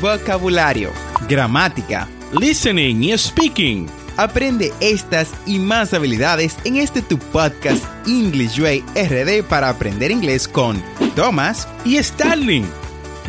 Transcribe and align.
vocabulario, 0.00 0.92
gramática, 1.28 2.08
listening 2.38 3.02
y 3.02 3.16
speaking. 3.18 3.86
Aprende 4.16 4.72
estas 4.80 5.32
y 5.46 5.58
más 5.58 5.94
habilidades 5.94 6.56
en 6.64 6.76
este 6.76 7.02
tu 7.02 7.18
podcast 7.18 7.84
English 8.06 8.58
Way 8.58 8.80
RD 8.96 9.44
para 9.48 9.68
aprender 9.68 10.10
inglés 10.10 10.48
con 10.48 10.82
Thomas 11.14 11.68
y 11.84 12.02
Starling. 12.02 12.66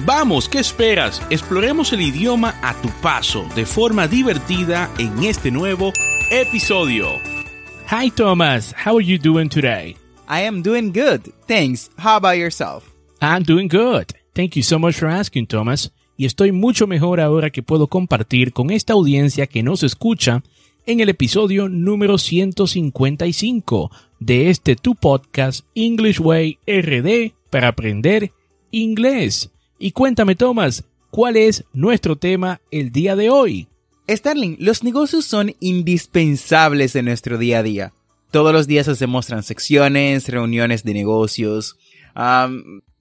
Vamos, 0.05 0.47
¿qué 0.49 0.59
esperas? 0.59 1.21
Exploremos 1.29 1.93
el 1.93 2.01
idioma 2.01 2.55
a 2.61 2.73
tu 2.81 2.89
paso 3.01 3.45
de 3.55 3.65
forma 3.65 4.07
divertida 4.07 4.89
en 4.97 5.23
este 5.23 5.51
nuevo 5.51 5.93
episodio. 6.31 7.19
Hi 7.91 8.09
Thomas, 8.09 8.73
how 8.85 8.97
are 8.97 9.05
you 9.05 9.17
doing 9.19 9.49
today? 9.49 9.95
I 10.27 10.41
am 10.41 10.61
doing 10.61 10.91
good, 10.91 11.33
thanks. 11.47 11.89
How 11.97 12.15
about 12.17 12.37
yourself? 12.37 12.83
I'm 13.21 13.43
doing 13.43 13.67
good. 13.67 14.13
Thank 14.33 14.55
you 14.55 14.63
so 14.63 14.79
much 14.79 14.95
for 14.95 15.07
asking, 15.07 15.47
Thomas. 15.47 15.89
Y 16.19 16.25
estoy 16.25 16.51
mucho 16.51 16.85
mejor 16.85 17.21
ahora 17.21 17.49
que 17.49 17.63
puedo 17.63 17.87
compartir 17.87 18.51
con 18.51 18.71
esta 18.71 18.91
audiencia 18.91 19.47
que 19.47 19.63
nos 19.63 19.83
escucha 19.83 20.43
en 20.85 20.99
el 20.99 21.07
episodio 21.07 21.69
número 21.69 22.17
155 22.17 23.89
de 24.19 24.49
este 24.49 24.75
tu 24.75 24.95
podcast 24.95 25.65
English 25.75 26.19
Way 26.19 26.59
RD 26.67 27.31
para 27.49 27.69
aprender 27.69 28.33
inglés. 28.69 29.49
Y 29.79 29.91
cuéntame, 29.91 30.35
Thomas, 30.35 30.83
¿cuál 31.09 31.37
es 31.37 31.63
nuestro 31.71 32.17
tema 32.17 32.59
el 32.69 32.91
día 32.91 33.15
de 33.15 33.29
hoy? 33.29 33.69
Starling, 34.09 34.57
los 34.59 34.83
negocios 34.83 35.23
son 35.23 35.55
indispensables 35.61 36.97
en 36.97 37.05
nuestro 37.05 37.37
día 37.37 37.59
a 37.59 37.63
día. 37.63 37.93
Todos 38.29 38.51
los 38.51 38.67
días 38.67 38.89
hacemos 38.89 39.27
transacciones, 39.27 40.27
reuniones 40.27 40.83
de 40.83 40.95
negocios, 40.95 41.77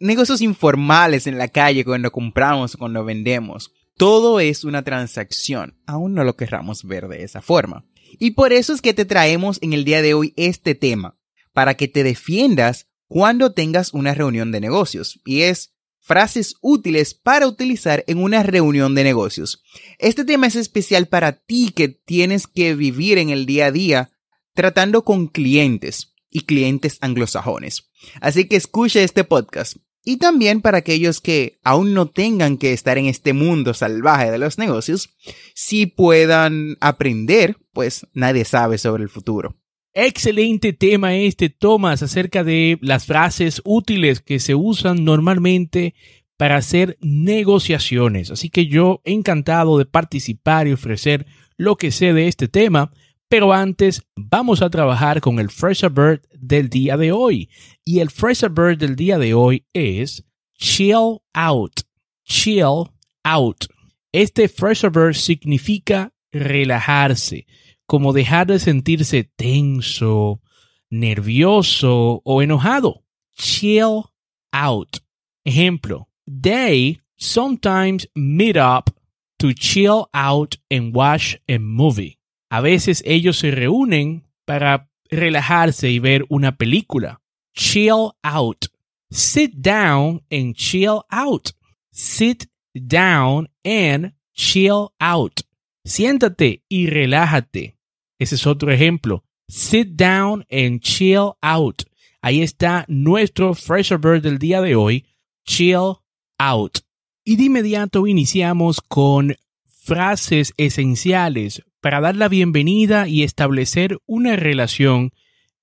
negocios 0.00 0.40
informales 0.40 1.26
en 1.26 1.38
la 1.38 1.48
calle 1.48 1.84
cuando 1.84 2.10
compramos 2.10 2.76
cuando 2.76 3.04
vendemos. 3.04 3.72
Todo 3.96 4.38
es 4.38 4.64
una 4.64 4.84
transacción, 4.84 5.76
aún 5.86 6.14
no 6.14 6.22
lo 6.22 6.36
querramos 6.36 6.84
ver 6.84 7.08
de 7.08 7.24
esa 7.24 7.42
forma. 7.42 7.84
Y 8.18 8.32
por 8.32 8.52
eso 8.52 8.72
es 8.72 8.80
que 8.80 8.94
te 8.94 9.04
traemos 9.04 9.58
en 9.60 9.72
el 9.72 9.84
día 9.84 10.02
de 10.02 10.14
hoy 10.14 10.32
este 10.36 10.74
tema, 10.74 11.18
para 11.52 11.74
que 11.74 11.88
te 11.88 12.04
defiendas 12.04 12.86
cuando 13.08 13.52
tengas 13.52 13.92
una 13.92 14.14
reunión 14.14 14.52
de 14.52 14.60
negocios. 14.60 15.20
Y 15.24 15.42
es 15.42 15.74
frases 15.98 16.54
útiles 16.62 17.12
para 17.14 17.46
utilizar 17.46 18.04
en 18.06 18.22
una 18.22 18.42
reunión 18.42 18.94
de 18.94 19.04
negocios. 19.04 19.62
Este 19.98 20.24
tema 20.24 20.46
es 20.46 20.56
especial 20.56 21.08
para 21.08 21.32
ti 21.32 21.72
que 21.74 21.88
tienes 21.88 22.46
que 22.46 22.74
vivir 22.74 23.18
en 23.18 23.30
el 23.30 23.46
día 23.46 23.66
a 23.66 23.72
día 23.72 24.10
tratando 24.54 25.04
con 25.04 25.26
clientes 25.26 26.14
y 26.30 26.42
clientes 26.42 26.98
anglosajones. 27.00 27.90
Así 28.20 28.46
que 28.46 28.56
escucha 28.56 29.00
este 29.02 29.24
podcast 29.24 29.76
y 30.08 30.16
también 30.16 30.62
para 30.62 30.78
aquellos 30.78 31.20
que 31.20 31.58
aún 31.62 31.92
no 31.92 32.06
tengan 32.06 32.56
que 32.56 32.72
estar 32.72 32.96
en 32.96 33.04
este 33.04 33.34
mundo 33.34 33.74
salvaje 33.74 34.30
de 34.30 34.38
los 34.38 34.56
negocios, 34.56 35.10
si 35.54 35.84
puedan 35.84 36.78
aprender, 36.80 37.58
pues 37.74 38.06
nadie 38.14 38.46
sabe 38.46 38.78
sobre 38.78 39.02
el 39.02 39.10
futuro. 39.10 39.58
Excelente 39.92 40.72
tema 40.72 41.14
este, 41.14 41.50
Thomas, 41.50 42.02
acerca 42.02 42.42
de 42.42 42.78
las 42.80 43.04
frases 43.04 43.60
útiles 43.66 44.22
que 44.22 44.40
se 44.40 44.54
usan 44.54 45.04
normalmente 45.04 45.94
para 46.38 46.56
hacer 46.56 46.96
negociaciones. 47.02 48.30
Así 48.30 48.48
que 48.48 48.66
yo 48.66 49.02
encantado 49.04 49.76
de 49.76 49.84
participar 49.84 50.68
y 50.68 50.72
ofrecer 50.72 51.26
lo 51.58 51.76
que 51.76 51.90
sé 51.90 52.14
de 52.14 52.28
este 52.28 52.48
tema. 52.48 52.92
Pero 53.28 53.52
antes 53.52 54.02
vamos 54.16 54.62
a 54.62 54.70
trabajar 54.70 55.20
con 55.20 55.38
el 55.38 55.50
Fresh 55.50 55.82
Bird 55.92 56.22
del 56.32 56.70
día 56.70 56.96
de 56.96 57.12
hoy. 57.12 57.50
Y 57.84 58.00
el 58.00 58.10
Fresh 58.10 58.44
Bird 58.50 58.78
del 58.78 58.96
día 58.96 59.18
de 59.18 59.34
hoy 59.34 59.66
es 59.74 60.24
chill 60.56 61.20
out. 61.34 61.82
Chill 62.24 62.90
out. 63.24 63.66
Este 64.12 64.48
Fresh 64.48 64.82
Bird 64.90 65.14
significa 65.14 66.14
relajarse, 66.32 67.46
como 67.86 68.12
dejar 68.12 68.46
de 68.46 68.58
sentirse 68.58 69.24
tenso, 69.36 70.40
nervioso 70.88 72.22
o 72.24 72.42
enojado. 72.42 73.04
Chill 73.36 74.04
out. 74.52 74.98
Ejemplo, 75.44 76.08
they 76.26 77.00
sometimes 77.16 78.08
meet 78.14 78.56
up 78.56 78.90
to 79.38 79.52
chill 79.52 80.08
out 80.14 80.56
and 80.70 80.94
watch 80.94 81.36
a 81.48 81.58
movie. 81.58 82.17
A 82.50 82.60
veces 82.60 83.02
ellos 83.06 83.38
se 83.38 83.50
reúnen 83.50 84.26
para 84.44 84.90
relajarse 85.10 85.90
y 85.90 85.98
ver 85.98 86.24
una 86.28 86.56
película. 86.56 87.20
Chill 87.54 88.12
out. 88.22 88.66
Sit 89.10 89.54
down 89.54 90.22
and 90.30 90.54
chill 90.54 91.02
out. 91.10 91.50
Sit 91.90 92.44
down 92.74 93.50
and 93.64 94.14
chill 94.34 94.90
out. 94.98 95.40
Siéntate 95.84 96.62
y 96.68 96.86
relájate. 96.86 97.76
Ese 98.18 98.34
es 98.34 98.46
otro 98.46 98.70
ejemplo. 98.70 99.24
Sit 99.48 99.96
down 99.96 100.46
and 100.50 100.80
chill 100.80 101.32
out. 101.40 101.82
Ahí 102.20 102.42
está 102.42 102.84
nuestro 102.88 103.54
Fresher 103.54 103.98
Bird 103.98 104.22
del 104.22 104.38
día 104.38 104.60
de 104.60 104.74
hoy. 104.74 105.06
Chill 105.44 105.96
out. 106.38 106.78
Y 107.24 107.36
de 107.36 107.44
inmediato 107.44 108.06
iniciamos 108.06 108.80
con 108.80 109.36
frases 109.66 110.52
esenciales 110.56 111.62
para 111.80 112.00
dar 112.00 112.16
la 112.16 112.28
bienvenida 112.28 113.08
y 113.08 113.22
establecer 113.22 113.98
una 114.06 114.36
relación 114.36 115.12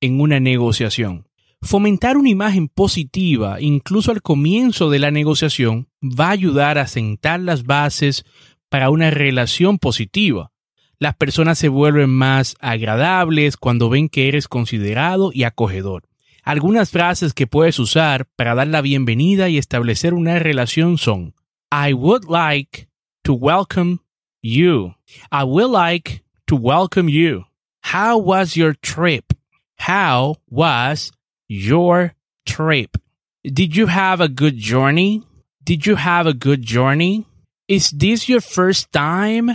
en 0.01 0.19
una 0.21 0.39
negociación. 0.39 1.27
Fomentar 1.61 2.17
una 2.17 2.29
imagen 2.29 2.67
positiva, 2.67 3.59
incluso 3.59 4.11
al 4.11 4.21
comienzo 4.21 4.89
de 4.89 4.99
la 4.99 5.11
negociación, 5.11 5.87
va 6.03 6.27
a 6.27 6.31
ayudar 6.31 6.77
a 6.77 6.87
sentar 6.87 7.39
las 7.39 7.63
bases 7.63 8.23
para 8.69 8.89
una 8.89 9.09
relación 9.09 9.79
positiva. 9.79 10.51
Las 10.99 11.15
personas 11.15 11.57
se 11.57 11.69
vuelven 11.69 12.09
más 12.09 12.55
agradables 12.59 13.57
cuando 13.57 13.89
ven 13.89 14.09
que 14.09 14.27
eres 14.27 14.47
considerado 14.47 15.31
y 15.33 15.43
acogedor. 15.43 16.03
Algunas 16.43 16.91
frases 16.91 17.33
que 17.33 17.47
puedes 17.47 17.79
usar 17.79 18.27
para 18.35 18.53
dar 18.53 18.67
la 18.67 18.81
bienvenida 18.81 19.49
y 19.49 19.57
establecer 19.57 20.13
una 20.13 20.37
relación 20.39 20.97
son 20.97 21.33
I 21.71 21.93
would 21.93 22.25
like 22.29 22.87
to 23.23 23.33
welcome 23.33 23.97
you. 24.41 24.93
I 25.31 25.43
would 25.43 25.69
like 25.69 26.23
to 26.47 26.55
welcome 26.55 27.09
you. 27.09 27.45
How 27.81 28.17
was 28.17 28.55
your 28.55 28.73
trip? 28.73 29.33
How 29.77 30.35
was 30.49 31.11
your 31.47 32.13
trip? 32.45 32.97
Did 33.43 33.75
you 33.75 33.87
have 33.87 34.21
a 34.21 34.27
good 34.27 34.57
journey? 34.57 35.23
Did 35.63 35.85
you 35.85 35.95
have 35.95 36.27
a 36.27 36.33
good 36.33 36.61
journey? 36.61 37.25
Is 37.67 37.91
this 37.91 38.29
your 38.29 38.41
first 38.41 38.91
time 38.91 39.51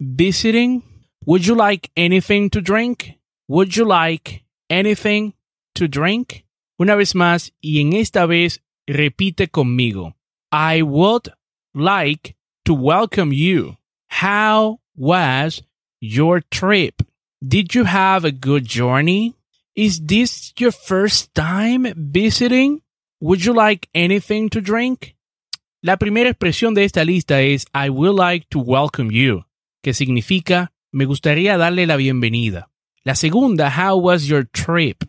visiting? 0.00 0.82
Would 1.26 1.46
you 1.46 1.54
like 1.54 1.90
anything 1.96 2.50
to 2.50 2.60
drink? 2.60 3.14
Would 3.48 3.76
you 3.76 3.84
like 3.84 4.44
anything 4.70 5.34
to 5.74 5.88
drink? 5.88 6.44
Una 6.80 6.96
vez 6.96 7.14
más, 7.14 7.50
y 7.62 7.80
en 7.80 7.94
esta 7.94 8.26
vez 8.26 8.58
repite 8.88 9.48
conmigo. 9.48 10.12
I 10.52 10.82
would 10.82 11.28
like 11.74 12.36
to 12.64 12.74
welcome 12.74 13.32
you. 13.32 13.76
How 14.08 14.80
was 14.96 15.62
your 16.00 16.40
trip? 16.50 17.02
Did 17.46 17.74
you 17.74 17.84
have 17.84 18.24
a 18.24 18.32
good 18.32 18.64
journey? 18.64 19.34
Is 19.74 20.00
this 20.06 20.52
your 20.58 20.72
first 20.72 21.34
time 21.34 21.92
visiting? 21.96 22.82
Would 23.20 23.44
you 23.44 23.52
like 23.52 23.88
anything 23.94 24.48
to 24.50 24.60
drink? 24.60 25.16
La 25.82 25.98
primera 25.98 26.30
expresión 26.30 26.74
de 26.74 26.84
esta 26.84 27.04
lista 27.04 27.42
es 27.42 27.66
I 27.74 27.90
would 27.90 28.14
like 28.14 28.46
to 28.50 28.58
welcome 28.58 29.10
you, 29.12 29.44
que 29.82 29.92
significa 29.92 30.72
me 30.92 31.04
gustaría 31.04 31.58
darle 31.58 31.86
la 31.86 31.96
bienvenida. 31.96 32.70
La 33.04 33.14
segunda, 33.14 33.70
how 33.70 33.96
was 33.98 34.26
your 34.26 34.44
trip, 34.44 35.04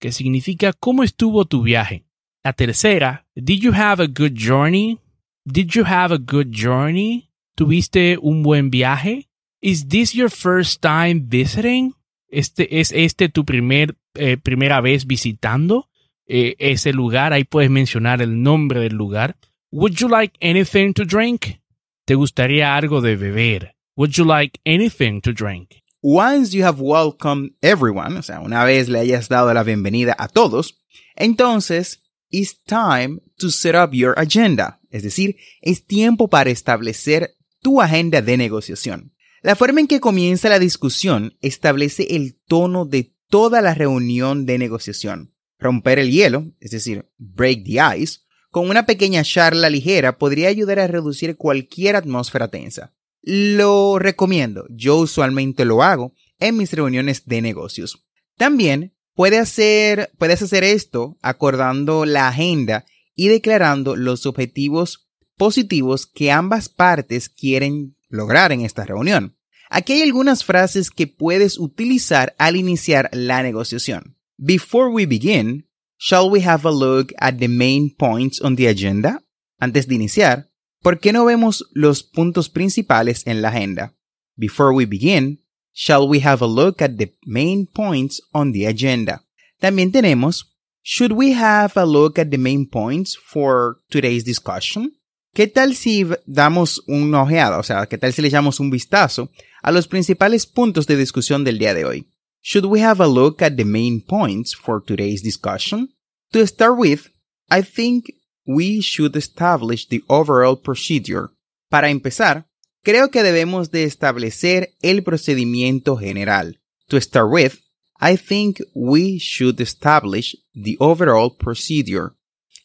que 0.00 0.12
significa 0.12 0.72
cómo 0.72 1.04
estuvo 1.04 1.44
tu 1.44 1.62
viaje. 1.62 2.04
La 2.42 2.52
tercera, 2.52 3.26
did 3.34 3.60
you 3.60 3.72
have 3.72 4.02
a 4.02 4.06
good 4.06 4.34
journey? 4.34 4.98
Did 5.44 5.74
you 5.76 5.84
have 5.84 6.12
a 6.12 6.18
good 6.18 6.50
journey? 6.50 7.25
¿Tuviste 7.56 8.18
un 8.20 8.42
buen 8.42 8.68
viaje? 8.68 9.30
Is 9.62 9.88
this 9.88 10.12
your 10.12 10.30
first 10.30 10.82
time 10.82 11.22
visiting? 11.26 11.94
Este, 12.28 12.80
¿Es 12.80 12.92
este 12.92 13.30
tu 13.30 13.46
primer, 13.46 13.96
eh, 14.14 14.36
primera 14.36 14.82
vez 14.82 15.06
visitando 15.06 15.88
eh, 16.26 16.54
ese 16.58 16.92
lugar? 16.92 17.32
Ahí 17.32 17.44
puedes 17.44 17.70
mencionar 17.70 18.20
el 18.20 18.42
nombre 18.42 18.80
del 18.80 18.94
lugar. 18.94 19.38
Would 19.70 19.94
you 19.94 20.06
like 20.06 20.36
anything 20.42 20.92
to 20.92 21.06
drink? 21.06 21.62
¿Te 22.04 22.14
gustaría 22.14 22.76
algo 22.76 23.00
de 23.00 23.16
beber? 23.16 23.74
Would 23.96 24.10
you 24.10 24.26
like 24.26 24.60
anything 24.66 25.22
to 25.22 25.32
drink? 25.32 25.76
Once 26.02 26.54
you 26.54 26.62
have 26.62 26.78
welcomed 26.78 27.52
everyone, 27.62 28.18
o 28.18 28.22
sea, 28.22 28.40
una 28.40 28.64
vez 28.64 28.90
le 28.90 28.98
hayas 28.98 29.30
dado 29.30 29.54
la 29.54 29.62
bienvenida 29.62 30.14
a 30.18 30.28
todos, 30.28 30.78
entonces 31.16 32.02
it's 32.30 32.62
time 32.64 33.18
to 33.38 33.48
set 33.50 33.74
up 33.74 33.94
your 33.94 34.12
agenda. 34.18 34.78
Es 34.90 35.02
decir, 35.02 35.36
es 35.62 35.86
tiempo 35.86 36.28
para 36.28 36.50
establecer 36.50 37.30
tu 37.60 37.80
agenda 37.80 38.22
de 38.22 38.36
negociación. 38.36 39.12
La 39.42 39.56
forma 39.56 39.80
en 39.80 39.86
que 39.86 40.00
comienza 40.00 40.48
la 40.48 40.58
discusión 40.58 41.36
establece 41.40 42.16
el 42.16 42.36
tono 42.46 42.84
de 42.84 43.14
toda 43.28 43.60
la 43.62 43.74
reunión 43.74 44.46
de 44.46 44.58
negociación. 44.58 45.34
Romper 45.58 45.98
el 45.98 46.10
hielo, 46.10 46.52
es 46.60 46.70
decir, 46.70 47.08
break 47.18 47.64
the 47.64 47.78
ice, 47.98 48.20
con 48.50 48.70
una 48.70 48.86
pequeña 48.86 49.22
charla 49.22 49.70
ligera 49.70 50.18
podría 50.18 50.48
ayudar 50.48 50.78
a 50.78 50.86
reducir 50.86 51.36
cualquier 51.36 51.96
atmósfera 51.96 52.48
tensa. 52.48 52.94
Lo 53.22 53.98
recomiendo, 53.98 54.66
yo 54.70 54.96
usualmente 54.96 55.64
lo 55.64 55.82
hago 55.82 56.14
en 56.38 56.56
mis 56.56 56.72
reuniones 56.72 57.26
de 57.26 57.42
negocios. 57.42 58.06
También 58.36 58.94
puede 59.14 59.38
hacer, 59.38 60.10
puedes 60.18 60.42
hacer 60.42 60.64
esto 60.64 61.18
acordando 61.22 62.04
la 62.04 62.28
agenda 62.28 62.84
y 63.14 63.28
declarando 63.28 63.96
los 63.96 64.26
objetivos 64.26 65.05
positivos 65.36 66.06
que 66.06 66.30
ambas 66.30 66.68
partes 66.68 67.28
quieren 67.28 67.96
lograr 68.08 68.52
en 68.52 68.62
esta 68.62 68.84
reunión. 68.84 69.36
Aquí 69.68 69.94
hay 69.94 70.02
algunas 70.02 70.44
frases 70.44 70.90
que 70.90 71.06
puedes 71.06 71.58
utilizar 71.58 72.34
al 72.38 72.56
iniciar 72.56 73.10
la 73.12 73.42
negociación. 73.42 74.16
Before 74.38 74.90
we 74.90 75.06
begin, 75.06 75.66
shall 75.98 76.30
we 76.30 76.42
have 76.42 76.66
a 76.66 76.72
look 76.72 77.12
at 77.18 77.38
the 77.38 77.48
main 77.48 77.94
points 77.94 78.40
on 78.40 78.56
the 78.56 78.68
agenda? 78.68 79.22
Antes 79.58 79.88
de 79.88 79.94
iniciar, 79.94 80.50
¿por 80.82 81.00
qué 81.00 81.12
no 81.12 81.24
vemos 81.24 81.64
los 81.72 82.02
puntos 82.02 82.48
principales 82.48 83.26
en 83.26 83.42
la 83.42 83.48
agenda? 83.48 83.94
Before 84.36 84.72
we 84.72 84.84
begin, 84.84 85.40
shall 85.72 86.06
we 86.08 86.20
have 86.20 86.42
a 86.42 86.48
look 86.48 86.82
at 86.82 86.96
the 86.96 87.12
main 87.24 87.66
points 87.66 88.22
on 88.32 88.52
the 88.52 88.66
agenda? 88.66 89.24
También 89.58 89.90
tenemos, 89.90 90.54
should 90.82 91.12
we 91.12 91.32
have 91.32 91.72
a 91.76 91.86
look 91.86 92.18
at 92.18 92.30
the 92.30 92.38
main 92.38 92.68
points 92.68 93.16
for 93.16 93.78
today's 93.90 94.22
discussion? 94.22 94.92
¿Qué 95.36 95.48
tal 95.48 95.74
si 95.74 96.06
damos 96.24 96.82
una 96.86 97.20
ojeada? 97.20 97.58
O 97.58 97.62
sea, 97.62 97.84
¿qué 97.84 97.98
tal 97.98 98.10
si 98.14 98.22
le 98.22 98.28
echamos 98.28 98.58
un 98.58 98.70
vistazo 98.70 99.30
a 99.62 99.70
los 99.70 99.86
principales 99.86 100.46
puntos 100.46 100.86
de 100.86 100.96
discusión 100.96 101.44
del 101.44 101.58
día 101.58 101.74
de 101.74 101.84
hoy? 101.84 102.08
Should 102.40 102.64
we 102.64 102.80
have 102.80 103.04
a 103.04 103.06
look 103.06 103.42
at 103.42 103.52
the 103.56 103.66
main 103.66 104.00
points 104.00 104.56
for 104.56 104.82
today's 104.82 105.22
discussion? 105.22 105.90
To 106.32 106.46
start 106.46 106.78
with, 106.78 107.08
I 107.50 107.62
think 107.62 108.06
we 108.46 108.80
should 108.80 109.14
establish 109.14 109.86
the 109.86 110.02
overall 110.06 110.58
procedure. 110.58 111.28
Para 111.68 111.90
empezar, 111.90 112.46
creo 112.82 113.10
que 113.10 113.22
debemos 113.22 113.70
de 113.70 113.84
establecer 113.84 114.72
el 114.80 115.02
procedimiento 115.02 115.98
general. 115.98 116.62
To 116.88 116.98
start 116.98 117.28
with, 117.30 117.56
I 118.00 118.16
think 118.16 118.62
we 118.74 119.18
should 119.18 119.60
establish 119.60 120.34
the 120.54 120.76
overall 120.78 121.36
procedure. 121.36 122.12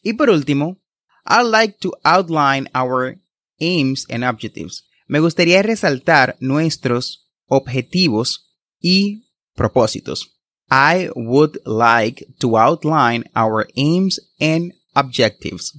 Y 0.02 0.14
por 0.14 0.30
último, 0.30 0.81
I'd 1.26 1.46
like 1.46 1.78
to 1.80 1.92
outline 2.04 2.68
our 2.74 3.16
aims 3.60 4.06
and 4.10 4.24
objectives. 4.24 4.84
Me 5.06 5.20
gustaría 5.20 5.62
resaltar 5.62 6.36
nuestros 6.40 7.30
objetivos 7.46 8.52
y 8.80 9.28
propósitos. 9.54 10.38
I 10.70 11.10
would 11.14 11.60
like 11.66 12.26
to 12.38 12.56
outline 12.56 13.24
our 13.34 13.68
aims 13.76 14.20
and 14.40 14.72
objectives. 14.94 15.72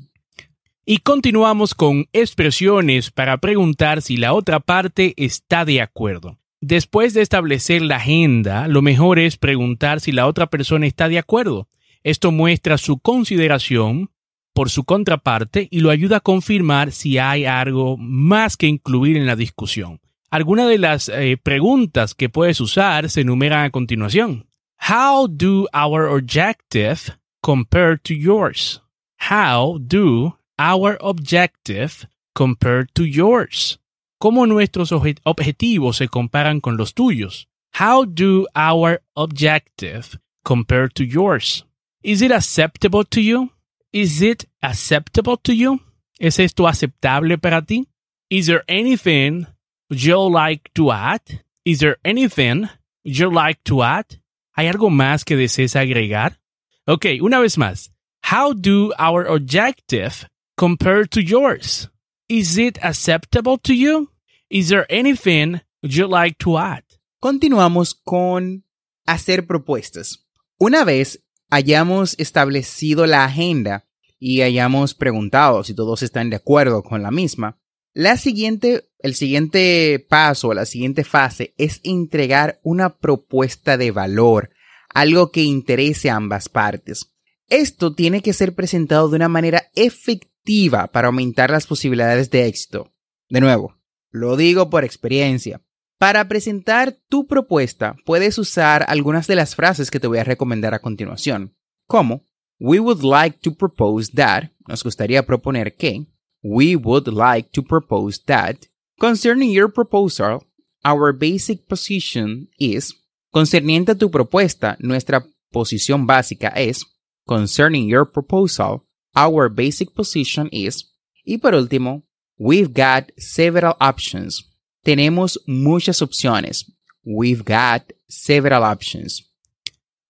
Y 0.85 0.97
continuamos 0.97 1.73
con 1.73 2.07
expresiones 2.11 3.09
para 3.09 3.37
preguntar 3.37 4.01
si 4.01 4.17
la 4.17 4.33
otra 4.33 4.59
parte 4.59 5.13
está 5.17 5.65
de 5.65 5.81
acuerdo. 5.81 6.39
Después 6.59 7.13
de 7.13 7.21
establecer 7.21 7.81
la 7.81 7.97
agenda, 7.97 8.67
lo 8.67 8.81
mejor 8.81 9.17
es 9.17 9.37
preguntar 9.37 9.99
si 9.99 10.11
la 10.11 10.27
otra 10.27 10.47
persona 10.47 10.85
está 10.85 11.09
de 11.09 11.19
acuerdo. 11.19 11.67
Esto 12.03 12.31
muestra 12.31 12.77
su 12.77 12.99
consideración 12.99 14.11
por 14.53 14.69
su 14.69 14.83
contraparte 14.83 15.67
y 15.71 15.79
lo 15.79 15.89
ayuda 15.89 16.17
a 16.17 16.21
confirmar 16.21 16.91
si 16.91 17.17
hay 17.17 17.45
algo 17.45 17.97
más 17.97 18.55
que 18.55 18.67
incluir 18.67 19.17
en 19.17 19.25
la 19.25 19.35
discusión. 19.35 19.99
Algunas 20.29 20.67
de 20.67 20.77
las 20.77 21.09
eh, 21.09 21.37
preguntas 21.41 22.15
que 22.15 22.29
puedes 22.29 22.59
usar 22.61 23.09
se 23.09 23.21
enumeran 23.21 23.65
a 23.65 23.69
continuación. 23.69 24.47
How 24.79 25.27
do 25.27 25.67
our 25.73 26.07
objective 26.07 27.17
compare 27.41 27.97
to 27.99 28.13
yours? 28.13 28.81
How 29.29 29.77
do 29.79 30.37
our 30.57 30.97
objective 31.01 32.07
compare 32.33 32.85
to 32.93 33.05
yours? 33.05 33.79
¿Cómo 34.19 34.47
nuestros 34.47 34.91
objetivos 34.91 35.97
se 35.97 36.07
comparan 36.07 36.61
con 36.61 36.77
los 36.77 36.93
tuyos? 36.93 37.47
How 37.79 38.05
do 38.05 38.47
our 38.55 39.01
objective 39.15 40.19
compare 40.43 40.89
to 40.89 41.03
yours? 41.03 41.65
Is 42.01 42.21
it 42.21 42.31
acceptable 42.31 43.03
to 43.05 43.21
you? 43.21 43.51
Is 43.93 44.23
it 44.23 44.45
acceptable 44.61 45.37
to 45.43 45.53
you? 45.53 45.79
¿Es 46.19 46.39
esto 46.39 46.67
aceptable 46.67 47.37
para 47.37 47.61
ti? 47.61 47.87
Is 48.27 48.47
there 48.47 48.63
anything 48.67 49.45
you'd 49.89 50.29
like 50.29 50.71
to 50.73 50.91
add? 50.91 51.21
Is 51.63 51.79
there 51.79 51.97
anything 52.03 52.67
you'd 53.03 53.33
like 53.33 53.63
to 53.65 53.83
add? 53.83 54.19
¿Hay 54.57 54.67
algo 54.67 54.89
más 54.89 55.23
que 55.23 55.37
desees 55.37 55.75
agregar? 55.75 56.39
Ok, 56.87 57.05
una 57.21 57.39
vez 57.39 57.55
más. 57.57 57.91
How 58.23 58.53
do 58.53 58.93
our 58.97 59.25
objective 59.27 60.27
compare 60.57 61.05
to 61.05 61.21
yours? 61.21 61.87
Is 62.27 62.57
it 62.57 62.79
acceptable 62.83 63.59
to 63.59 63.75
you? 63.75 64.09
Is 64.49 64.69
there 64.69 64.87
anything 64.89 65.61
you'd 65.83 66.09
like 66.09 66.39
to 66.39 66.57
add? 66.57 66.83
Continuamos 67.21 67.93
con 67.93 68.63
hacer 69.05 69.45
propuestas. 69.45 70.25
Una 70.59 70.83
vez 70.83 71.22
hayamos 71.53 72.15
establecido 72.17 73.05
la 73.05 73.25
agenda 73.25 73.85
y 74.17 74.41
hayamos 74.41 74.95
preguntado 74.95 75.63
si 75.63 75.75
todos 75.75 76.01
están 76.01 76.31
de 76.31 76.37
acuerdo 76.37 76.81
con 76.81 77.03
la 77.03 77.11
misma, 77.11 77.59
la 77.93 78.17
siguiente, 78.17 78.89
el 78.97 79.13
siguiente 79.13 80.03
paso, 80.09 80.55
la 80.55 80.65
siguiente 80.65 81.03
fase 81.03 81.53
es 81.59 81.79
entregar 81.83 82.59
una 82.63 82.97
propuesta 82.97 83.77
de 83.77 83.91
valor, 83.91 84.49
algo 84.89 85.29
que 85.29 85.43
interese 85.43 86.09
a 86.09 86.15
ambas 86.15 86.49
partes. 86.49 87.13
Esto 87.49 87.93
tiene 87.93 88.23
que 88.23 88.33
ser 88.33 88.55
presentado 88.55 89.09
de 89.09 89.17
una 89.17 89.29
manera 89.29 89.69
efectiva 89.75 90.87
para 90.87 91.09
aumentar 91.09 91.51
las 91.51 91.67
posibilidades 91.67 92.31
de 92.31 92.47
éxito. 92.47 92.95
De 93.29 93.41
nuevo, 93.41 93.77
lo 94.09 94.37
digo 94.37 94.71
por 94.71 94.83
experiencia. 94.83 95.61
Para 95.97 96.27
presentar 96.27 96.97
tu 97.07 97.27
propuesta, 97.27 97.95
puedes 98.05 98.37
usar 98.37 98.85
algunas 98.87 99.27
de 99.27 99.35
las 99.35 99.55
frases 99.55 99.89
que 99.89 99.99
te 99.99 100.07
voy 100.07 100.17
a 100.17 100.23
recomendar 100.23 100.73
a 100.73 100.79
continuación, 100.79 101.55
como 101.87 102.25
We 102.59 102.79
would 102.79 103.03
like 103.03 103.39
to 103.41 103.55
propose 103.55 104.11
that, 104.13 104.51
nos 104.67 104.83
gustaría 104.83 105.25
proponer 105.25 105.75
que, 105.75 106.05
we 106.41 106.75
would 106.75 107.07
like 107.07 107.49
to 107.51 107.63
propose 107.63 108.21
that, 108.25 108.67
concerning 108.99 109.51
your 109.51 109.71
proposal, 109.71 110.45
our 110.85 111.11
basic 111.11 111.67
position 111.67 112.49
is, 112.57 112.93
concerniente 113.31 113.93
a 113.93 113.95
tu 113.95 114.09
propuesta, 114.09 114.77
nuestra 114.79 115.25
posición 115.51 116.05
básica 116.05 116.49
es, 116.49 116.85
concerning 117.25 117.87
your 117.87 118.09
proposal, 118.09 118.83
our 119.15 119.49
basic 119.49 119.93
position 119.93 120.47
is, 120.51 120.93
y 121.25 121.37
por 121.37 121.55
último, 121.55 122.03
we've 122.37 122.73
got 122.73 123.11
several 123.17 123.75
options 123.79 124.52
tenemos 124.83 125.41
muchas 125.47 126.01
opciones. 126.01 126.71
We've 127.03 127.43
got 127.43 127.91
several 128.07 128.63
options. 128.63 129.29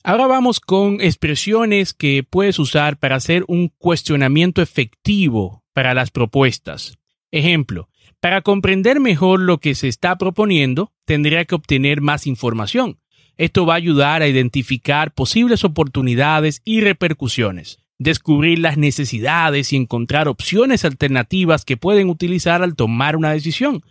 Ahora 0.03 0.27
vamos 0.27 0.59
con 0.59 0.99
expresiones 0.99 1.93
que 1.93 2.23
puedes 2.23 2.59
usar 2.59 2.97
para 2.97 3.15
hacer 3.15 3.45
un 3.47 3.69
cuestionamiento 3.69 4.61
efectivo 4.61 5.63
para 5.73 5.93
las 5.93 6.11
propuestas. 6.11 6.97
Ejemplo, 7.31 7.87
para 8.19 8.41
comprender 8.41 8.99
mejor 8.99 9.39
lo 9.39 9.59
que 9.59 9.75
se 9.75 9.87
está 9.87 10.17
proponiendo, 10.17 10.91
tendría 11.05 11.45
que 11.45 11.55
obtener 11.55 12.01
más 12.01 12.27
información. 12.27 12.99
Esto 13.37 13.65
va 13.65 13.73
a 13.73 13.77
ayudar 13.77 14.21
a 14.21 14.27
identificar 14.27 15.13
posibles 15.13 15.63
oportunidades 15.63 16.61
y 16.65 16.81
repercusiones, 16.81 17.79
descubrir 17.97 18.59
las 18.59 18.77
necesidades 18.77 19.73
y 19.73 19.77
encontrar 19.77 20.27
opciones 20.27 20.85
alternativas 20.85 21.65
que 21.65 21.77
pueden 21.77 22.09
utilizar 22.09 22.61
al 22.61 22.75
tomar 22.75 23.15
una 23.15 23.31
decisión. 23.31 23.83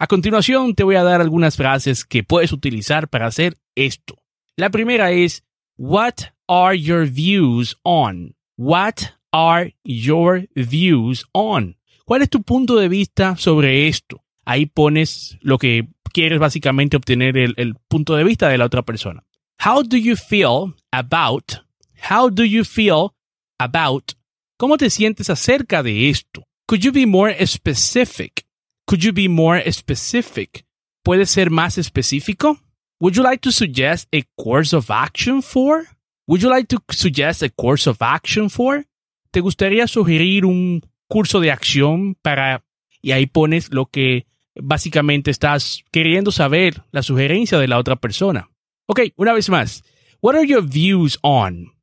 A 0.00 0.06
continuación 0.06 0.76
te 0.76 0.84
voy 0.84 0.94
a 0.94 1.02
dar 1.02 1.20
algunas 1.20 1.56
frases 1.56 2.04
que 2.04 2.22
puedes 2.22 2.52
utilizar 2.52 3.08
para 3.08 3.26
hacer 3.26 3.58
esto. 3.74 4.14
La 4.56 4.70
primera 4.70 5.10
es, 5.10 5.44
What 5.76 6.14
are 6.46 6.78
your 6.78 7.04
views 7.04 7.76
on? 7.82 8.36
What 8.56 8.94
are 9.32 9.74
your 9.82 10.48
views 10.54 11.26
on? 11.32 11.78
¿Cuál 12.04 12.22
es 12.22 12.30
tu 12.30 12.44
punto 12.44 12.76
de 12.76 12.88
vista 12.88 13.36
sobre 13.36 13.88
esto? 13.88 14.22
Ahí 14.44 14.66
pones 14.66 15.36
lo 15.40 15.58
que 15.58 15.88
quieres 16.12 16.38
básicamente 16.38 16.96
obtener 16.96 17.36
el, 17.36 17.74
punto 17.88 18.14
de 18.14 18.22
vista 18.22 18.48
de 18.48 18.58
la 18.58 18.66
otra 18.66 18.82
persona. 18.82 19.24
How 19.64 19.82
do 19.82 19.96
you 19.96 20.14
feel 20.14 20.76
about? 20.92 21.64
How 22.08 22.30
do 22.30 22.44
you 22.44 22.64
feel 22.64 23.10
about? 23.58 24.12
¿Cómo 24.56 24.76
te 24.76 24.90
sientes 24.90 25.28
acerca 25.28 25.82
de 25.82 26.08
esto? 26.08 26.44
Could 26.66 26.82
you 26.82 26.92
be 26.92 27.04
more 27.04 27.34
specific? 27.44 28.47
Could 28.88 29.04
you 29.04 29.12
be 29.12 29.28
more 29.28 29.62
specific? 29.70 30.64
¿Puede 31.04 31.26
ser 31.26 31.50
más 31.50 31.76
específico? 31.76 32.58
Would 33.00 33.16
you 33.16 33.22
like 33.22 33.42
to 33.42 33.52
suggest 33.52 34.08
a 34.14 34.22
course 34.42 34.74
of 34.74 34.90
action 34.90 35.42
for? 35.42 35.84
Would 36.26 36.40
you 36.40 36.48
like 36.48 36.68
to 36.68 36.78
suggest 36.90 37.42
a 37.42 37.50
course 37.50 37.86
of 37.86 38.00
action 38.00 38.48
for? 38.48 38.86
¿Te 39.30 39.40
gustaría 39.40 39.86
sugerir 39.88 40.46
un 40.46 40.80
curso 41.06 41.38
de 41.38 41.50
acción 41.50 42.14
para... 42.22 42.64
Y 43.02 43.12
ahí 43.12 43.26
pones 43.26 43.70
lo 43.70 43.86
que 43.86 44.26
básicamente 44.56 45.30
estás 45.30 45.84
queriendo 45.92 46.32
saber, 46.32 46.82
la 46.90 47.02
sugerencia 47.02 47.58
de 47.58 47.68
la 47.68 47.78
otra 47.78 47.96
persona. 47.96 48.50
Ok, 48.86 49.00
una 49.16 49.34
vez 49.34 49.50
más. 49.50 49.84
What 50.22 50.34
are 50.34 50.46
your 50.46 50.62
views 50.62 51.18
on? 51.22 51.74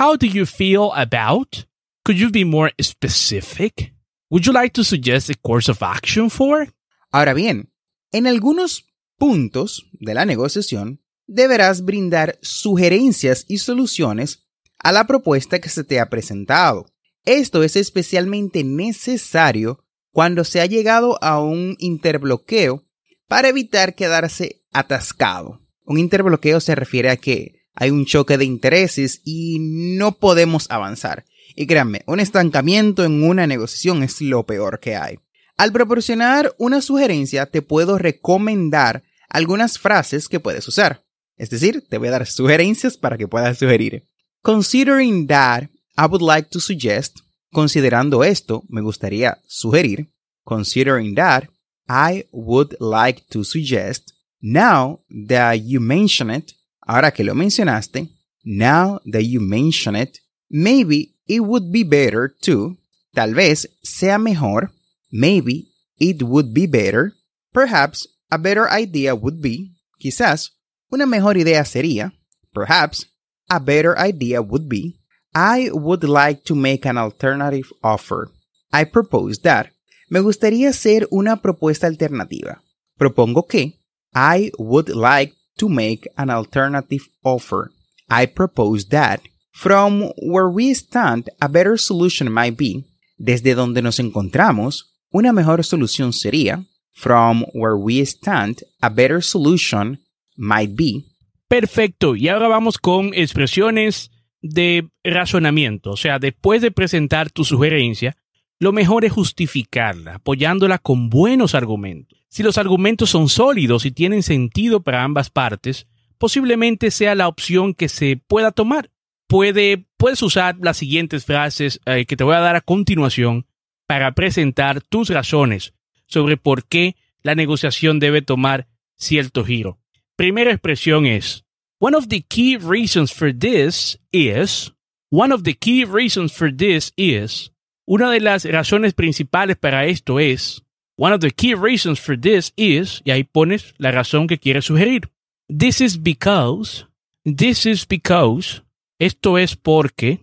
How 0.00 0.16
do 0.16 0.26
you 0.26 0.46
feel 0.46 0.88
about? 0.94 1.66
Could 2.02 2.18
you 2.18 2.30
be 2.30 2.46
more 2.46 2.72
specific? 2.80 3.95
Would 4.28 4.44
you 4.44 4.52
like 4.52 4.72
to 4.74 4.82
suggest 4.82 5.30
a 5.30 5.34
course 5.34 5.70
of 5.70 5.82
action 5.82 6.30
for? 6.30 6.74
Ahora 7.12 7.32
bien, 7.32 7.70
en 8.10 8.26
algunos 8.26 8.86
puntos 9.16 9.86
de 9.92 10.14
la 10.14 10.24
negociación 10.24 11.00
deberás 11.28 11.84
brindar 11.84 12.36
sugerencias 12.42 13.44
y 13.46 13.58
soluciones 13.58 14.48
a 14.78 14.90
la 14.90 15.06
propuesta 15.06 15.60
que 15.60 15.68
se 15.68 15.84
te 15.84 16.00
ha 16.00 16.10
presentado. 16.10 16.86
Esto 17.24 17.62
es 17.62 17.76
especialmente 17.76 18.64
necesario 18.64 19.84
cuando 20.10 20.42
se 20.42 20.60
ha 20.60 20.66
llegado 20.66 21.22
a 21.22 21.40
un 21.40 21.76
interbloqueo 21.78 22.84
para 23.28 23.48
evitar 23.48 23.94
quedarse 23.94 24.64
atascado. 24.72 25.60
Un 25.84 25.98
interbloqueo 25.98 26.60
se 26.60 26.74
refiere 26.74 27.10
a 27.10 27.16
que 27.16 27.66
hay 27.74 27.90
un 27.90 28.06
choque 28.06 28.38
de 28.38 28.44
intereses 28.44 29.20
y 29.24 29.58
no 29.60 30.18
podemos 30.18 30.68
avanzar. 30.70 31.24
Y 31.54 31.66
créanme, 31.66 32.02
un 32.06 32.20
estancamiento 32.20 33.04
en 33.04 33.22
una 33.22 33.46
negociación 33.46 34.02
es 34.02 34.20
lo 34.20 34.44
peor 34.44 34.80
que 34.80 34.96
hay. 34.96 35.18
Al 35.56 35.72
proporcionar 35.72 36.54
una 36.58 36.82
sugerencia, 36.82 37.46
te 37.46 37.62
puedo 37.62 37.96
recomendar 37.98 39.04
algunas 39.28 39.78
frases 39.78 40.28
que 40.28 40.40
puedes 40.40 40.66
usar. 40.68 41.04
Es 41.36 41.50
decir, 41.50 41.84
te 41.88 41.98
voy 41.98 42.08
a 42.08 42.12
dar 42.12 42.26
sugerencias 42.26 42.96
para 42.96 43.16
que 43.16 43.28
puedas 43.28 43.58
sugerir. 43.58 44.04
Considering 44.42 45.26
that, 45.26 45.64
I 45.96 46.06
would 46.08 46.22
like 46.22 46.48
to 46.50 46.60
suggest. 46.60 47.18
Considerando 47.52 48.22
esto, 48.22 48.64
me 48.68 48.80
gustaría 48.80 49.38
sugerir. 49.46 50.10
Considering 50.44 51.14
that, 51.14 51.44
I 51.88 52.26
would 52.32 52.76
like 52.80 53.22
to 53.30 53.44
suggest. 53.44 54.12
Now 54.40 55.00
that 55.26 55.62
you 55.64 55.80
mention 55.80 56.30
it, 56.30 56.52
ahora 56.80 57.12
que 57.12 57.24
lo 57.24 57.34
mencionaste, 57.34 58.08
now 58.44 59.00
that 59.10 59.22
you 59.22 59.40
mention 59.40 59.96
it, 59.96 60.18
maybe 60.48 61.15
it 61.28 61.40
would 61.40 61.72
be 61.72 61.82
better 61.82 62.34
to, 62.42 62.76
tal 63.14 63.32
vez 63.32 63.66
sea 63.82 64.16
mejor, 64.18 64.70
maybe 65.12 65.68
it 65.98 66.22
would 66.22 66.52
be 66.52 66.66
better, 66.66 67.12
perhaps 67.52 68.06
a 68.30 68.38
better 68.38 68.68
idea 68.70 69.14
would 69.14 69.40
be, 69.40 69.72
quizás 70.00 70.50
una 70.92 71.06
mejor 71.06 71.36
idea 71.36 71.64
sería, 71.64 72.12
perhaps 72.52 73.06
a 73.50 73.58
better 73.58 73.96
idea 73.98 74.42
would 74.42 74.68
be, 74.68 74.98
I 75.34 75.70
would 75.72 76.04
like 76.04 76.44
to 76.44 76.54
make 76.54 76.86
an 76.86 76.96
alternative 76.96 77.70
offer. 77.82 78.30
I 78.72 78.84
propose 78.84 79.38
that. 79.42 79.70
Me 80.08 80.20
gustaría 80.20 80.70
hacer 80.70 81.06
una 81.10 81.36
propuesta 81.36 81.86
alternativa. 81.86 82.62
Propongo 82.98 83.46
que 83.46 83.74
I 84.14 84.50
would 84.58 84.88
like 84.88 85.34
to 85.58 85.68
make 85.68 86.08
an 86.16 86.30
alternative 86.30 87.08
offer. 87.22 87.70
I 88.08 88.26
propose 88.26 88.86
that. 88.88 89.20
From 89.58 90.12
where 90.18 90.48
we 90.48 90.74
stand, 90.74 91.30
a 91.40 91.48
better 91.48 91.78
solution 91.78 92.30
might 92.30 92.58
be. 92.58 92.84
Desde 93.16 93.54
donde 93.54 93.80
nos 93.80 93.98
encontramos, 93.98 94.98
una 95.10 95.32
mejor 95.32 95.64
solución 95.64 96.12
sería. 96.12 96.62
From 96.92 97.42
where 97.54 97.74
we 97.74 98.00
stand, 98.04 98.58
a 98.82 98.90
better 98.90 99.22
solution 99.22 99.98
might 100.36 100.76
be. 100.76 101.04
Perfecto. 101.48 102.16
Y 102.16 102.28
ahora 102.28 102.48
vamos 102.48 102.76
con 102.76 103.14
expresiones 103.14 104.10
de 104.42 104.90
razonamiento. 105.02 105.92
O 105.92 105.96
sea, 105.96 106.18
después 106.18 106.60
de 106.60 106.70
presentar 106.70 107.30
tu 107.30 107.42
sugerencia, 107.42 108.14
lo 108.58 108.72
mejor 108.72 109.06
es 109.06 109.12
justificarla, 109.12 110.16
apoyándola 110.16 110.78
con 110.78 111.08
buenos 111.08 111.54
argumentos. 111.54 112.18
Si 112.28 112.42
los 112.42 112.58
argumentos 112.58 113.08
son 113.08 113.30
sólidos 113.30 113.86
y 113.86 113.90
tienen 113.90 114.22
sentido 114.22 114.82
para 114.82 115.02
ambas 115.02 115.30
partes, 115.30 115.86
posiblemente 116.18 116.90
sea 116.90 117.14
la 117.14 117.26
opción 117.26 117.72
que 117.72 117.88
se 117.88 118.18
pueda 118.18 118.52
tomar. 118.52 118.90
Puede, 119.28 119.86
puedes 119.96 120.22
usar 120.22 120.56
las 120.60 120.76
siguientes 120.76 121.24
frases 121.24 121.80
eh, 121.86 122.06
que 122.06 122.16
te 122.16 122.24
voy 122.24 122.34
a 122.36 122.40
dar 122.40 122.56
a 122.56 122.60
continuación 122.60 123.46
para 123.86 124.12
presentar 124.12 124.80
tus 124.82 125.10
razones 125.10 125.74
sobre 126.06 126.36
por 126.36 126.66
qué 126.66 126.96
la 127.22 127.34
negociación 127.34 127.98
debe 127.98 128.22
tomar 128.22 128.68
cierto 128.96 129.44
giro. 129.44 129.78
Primera 130.16 130.52
expresión 130.52 131.06
es, 131.06 131.44
one 131.78 131.96
of 131.96 132.08
the 132.08 132.22
key 132.22 132.56
reasons 132.56 133.12
for 133.12 133.32
this 133.32 133.98
is, 134.12 134.72
one 135.10 135.32
of 135.32 135.42
the 135.42 135.54
key 135.54 135.84
reasons 135.84 136.32
for 136.32 136.50
this 136.54 136.92
is, 136.96 137.52
una 137.86 138.10
de 138.10 138.20
las 138.20 138.44
razones 138.44 138.94
principales 138.94 139.56
para 139.56 139.86
esto 139.86 140.18
es, 140.18 140.62
one 140.96 141.14
of 141.14 141.20
the 141.20 141.30
key 141.30 141.54
reasons 141.54 142.00
for 142.00 142.18
this 142.18 142.52
is, 142.56 143.02
y 143.04 143.10
ahí 143.10 143.24
pones 143.24 143.74
la 143.78 143.90
razón 143.90 144.26
que 144.26 144.38
quieres 144.38 144.64
sugerir. 144.64 145.10
This 145.48 145.80
is 145.80 146.02
because, 146.02 146.86
this 147.24 147.66
is 147.66 147.86
because, 147.86 148.62
esto 148.98 149.38
es 149.38 149.56
porque, 149.56 150.20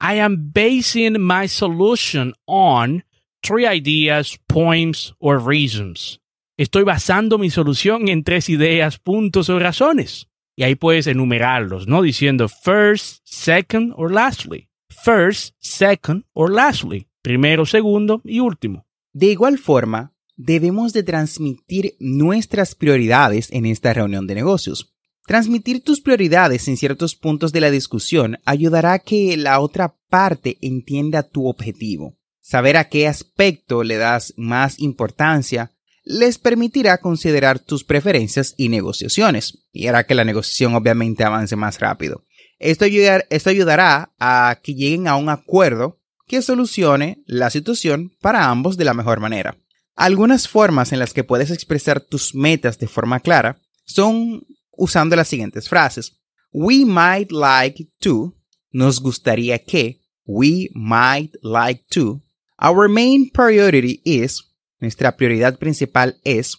I 0.00 0.20
am 0.20 0.52
basing 0.52 1.20
my 1.20 1.48
solution 1.48 2.34
on 2.46 3.04
three 3.42 3.66
ideas, 3.66 4.38
points, 4.46 5.14
or 5.18 5.40
reasons. 5.44 6.20
Estoy 6.56 6.84
basando 6.84 7.38
mi 7.38 7.50
solución 7.50 8.08
en 8.08 8.24
tres 8.24 8.48
ideas, 8.48 8.98
puntos 8.98 9.48
o 9.48 9.58
razones. 9.58 10.28
Y 10.56 10.64
ahí 10.64 10.74
puedes 10.74 11.06
enumerarlos, 11.06 11.86
¿no? 11.86 12.02
Diciendo 12.02 12.48
first, 12.48 13.20
second, 13.24 13.92
or 13.96 14.12
lastly. 14.12 14.68
First, 15.04 15.54
second, 15.60 16.24
or 16.32 16.52
lastly. 16.52 17.06
Primero, 17.22 17.64
segundo 17.64 18.20
y 18.24 18.40
último. 18.40 18.86
De 19.12 19.26
igual 19.26 19.58
forma, 19.58 20.12
debemos 20.36 20.92
de 20.92 21.02
transmitir 21.04 21.94
nuestras 22.00 22.74
prioridades 22.74 23.50
en 23.52 23.66
esta 23.66 23.92
reunión 23.92 24.26
de 24.26 24.34
negocios. 24.34 24.92
Transmitir 25.28 25.84
tus 25.84 26.00
prioridades 26.00 26.68
en 26.68 26.78
ciertos 26.78 27.14
puntos 27.14 27.52
de 27.52 27.60
la 27.60 27.70
discusión 27.70 28.38
ayudará 28.46 28.94
a 28.94 28.98
que 28.98 29.36
la 29.36 29.60
otra 29.60 29.94
parte 30.08 30.56
entienda 30.62 31.22
tu 31.22 31.48
objetivo. 31.48 32.16
Saber 32.40 32.78
a 32.78 32.88
qué 32.88 33.06
aspecto 33.06 33.84
le 33.84 33.98
das 33.98 34.32
más 34.38 34.78
importancia 34.78 35.70
les 36.02 36.38
permitirá 36.38 36.96
considerar 36.96 37.58
tus 37.58 37.84
preferencias 37.84 38.54
y 38.56 38.70
negociaciones, 38.70 39.66
y 39.70 39.88
hará 39.88 40.04
que 40.04 40.14
la 40.14 40.24
negociación 40.24 40.74
obviamente 40.74 41.24
avance 41.24 41.56
más 41.56 41.78
rápido. 41.78 42.24
Esto, 42.58 42.86
esto 42.86 43.50
ayudará 43.50 44.14
a 44.18 44.58
que 44.62 44.72
lleguen 44.72 45.08
a 45.08 45.16
un 45.16 45.28
acuerdo 45.28 46.00
que 46.26 46.40
solucione 46.40 47.22
la 47.26 47.50
situación 47.50 48.12
para 48.22 48.48
ambos 48.48 48.78
de 48.78 48.86
la 48.86 48.94
mejor 48.94 49.20
manera. 49.20 49.58
Algunas 49.94 50.48
formas 50.48 50.92
en 50.92 51.00
las 51.00 51.12
que 51.12 51.22
puedes 51.22 51.50
expresar 51.50 52.00
tus 52.00 52.34
metas 52.34 52.78
de 52.78 52.88
forma 52.88 53.20
clara 53.20 53.60
son 53.84 54.46
usando 54.78 55.16
las 55.16 55.28
siguientes 55.28 55.68
frases. 55.68 56.12
We 56.52 56.84
might 56.86 57.30
like 57.30 57.90
to, 58.00 58.34
nos 58.72 59.00
gustaría 59.00 59.58
que, 59.58 60.00
we 60.24 60.70
might 60.74 61.34
like 61.42 61.84
to, 61.90 62.22
Our 62.60 62.88
main 62.88 63.30
priority 63.30 64.02
is, 64.04 64.42
nuestra 64.80 65.16
prioridad 65.16 65.58
principal 65.58 66.16
es, 66.24 66.56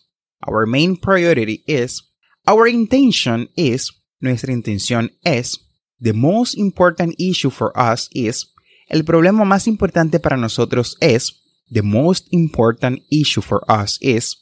our 0.48 0.66
main 0.66 0.96
priority 0.96 1.62
is, 1.68 2.04
our 2.48 2.70
intention 2.70 3.50
is, 3.58 3.92
nuestra 4.22 4.54
intención 4.54 5.12
es, 5.26 5.60
the 6.00 6.14
most 6.14 6.58
important 6.58 7.16
issue 7.20 7.50
for 7.50 7.74
us 7.78 8.08
is, 8.14 8.54
el 8.88 9.04
problema 9.04 9.44
más 9.44 9.68
importante 9.68 10.22
para 10.22 10.38
nosotros 10.38 10.96
es, 11.02 11.44
the 11.70 11.82
most 11.82 12.28
important 12.32 13.02
issue 13.12 13.42
for 13.42 13.62
us 13.70 13.98
is. 14.02 14.38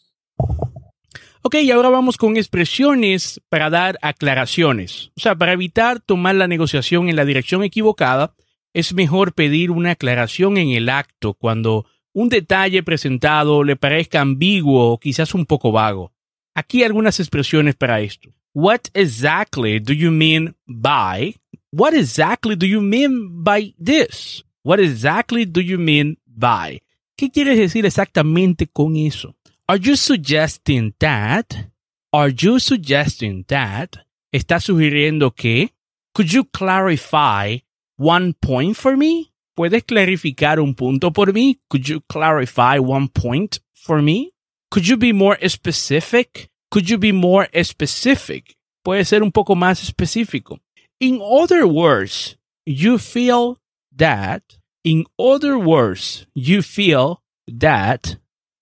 Ok, 1.44 1.56
ahora 1.74 1.90
vamos 1.90 2.18
con 2.18 2.36
expresiones 2.36 3.40
para 3.50 3.70
dar 3.70 3.98
aclaraciones. 4.02 5.12
O 5.16 5.20
sea, 5.20 5.36
para 5.36 5.54
evitar 5.54 6.00
tomar 6.00 6.36
la 6.36 6.48
negociación 6.48 7.10
en 7.10 7.16
la 7.16 7.26
dirección 7.26 7.64
equivocada, 7.64 8.34
es 8.74 8.94
mejor 8.94 9.34
pedir 9.34 9.72
una 9.72 9.92
aclaración 9.92 10.58
en 10.58 10.70
el 10.70 10.90
acto 10.90 11.34
cuando 11.34 11.86
un 12.14 12.30
detalle 12.30 12.82
presentado 12.84 13.64
le 13.64 13.76
parezca 13.76 14.22
ambiguo 14.22 14.92
o 14.92 15.00
quizás 15.00 15.34
un 15.36 15.46
poco 15.46 15.72
vago. 15.72 16.12
Aquí 16.56 16.84
algunas 16.84 17.20
expresiones 17.20 17.76
para 17.76 18.02
esto. 18.02 18.34
What 18.54 18.82
exactly 18.96 19.80
do 19.80 19.94
you 19.94 20.12
mean 20.12 20.56
by? 20.66 21.36
What 21.72 21.94
exactly 21.94 22.56
do 22.56 22.66
you 22.66 22.82
mean 22.82 23.44
by 23.44 23.76
this? 23.78 24.44
What 24.64 24.80
exactly 24.80 25.46
do 25.46 25.62
you 25.62 25.78
mean 25.78 26.18
by? 26.26 26.82
¿Qué 27.16 27.30
quieres 27.30 27.58
decir 27.58 27.86
exactamente 27.86 28.66
con 28.66 28.96
eso? 28.96 29.36
Are 29.70 29.76
you 29.76 29.98
suggesting 29.98 30.94
that? 31.00 31.68
Are 32.14 32.30
you 32.30 32.58
suggesting 32.58 33.44
that? 33.50 33.98
¿Estás 34.34 34.64
sugiriendo 34.64 35.36
que? 35.36 35.74
Could 36.16 36.32
you 36.32 36.46
clarify 36.46 37.58
one 37.98 38.34
point 38.34 38.78
for 38.78 38.96
me? 38.96 39.34
¿Puedes 39.58 39.84
clarificar 39.84 40.62
un 40.62 40.74
punto 40.74 41.12
por 41.12 41.34
mí? 41.34 41.60
Could 41.70 41.86
you 41.86 42.00
clarify 42.08 42.80
one 42.80 43.10
point 43.10 43.60
for 43.74 44.02
me? 44.02 44.32
Could 44.72 44.88
you 44.88 44.96
be 44.96 45.12
more 45.12 45.38
specific? 45.50 46.50
Could 46.72 46.90
you 46.90 46.98
be 46.98 47.12
more 47.12 47.50
specific? 47.62 48.56
Puede 48.86 49.06
ser 49.06 49.22
un 49.22 49.34
poco 49.34 49.54
más 49.54 49.84
específico. 49.84 50.60
In 51.02 51.20
other 51.22 51.68
words, 51.68 52.38
you 52.66 52.98
feel 52.98 53.58
that. 53.94 54.44
In 54.86 55.04
other 55.20 55.58
words, 55.58 56.26
you 56.34 56.62
feel 56.62 57.22
that. 57.50 58.16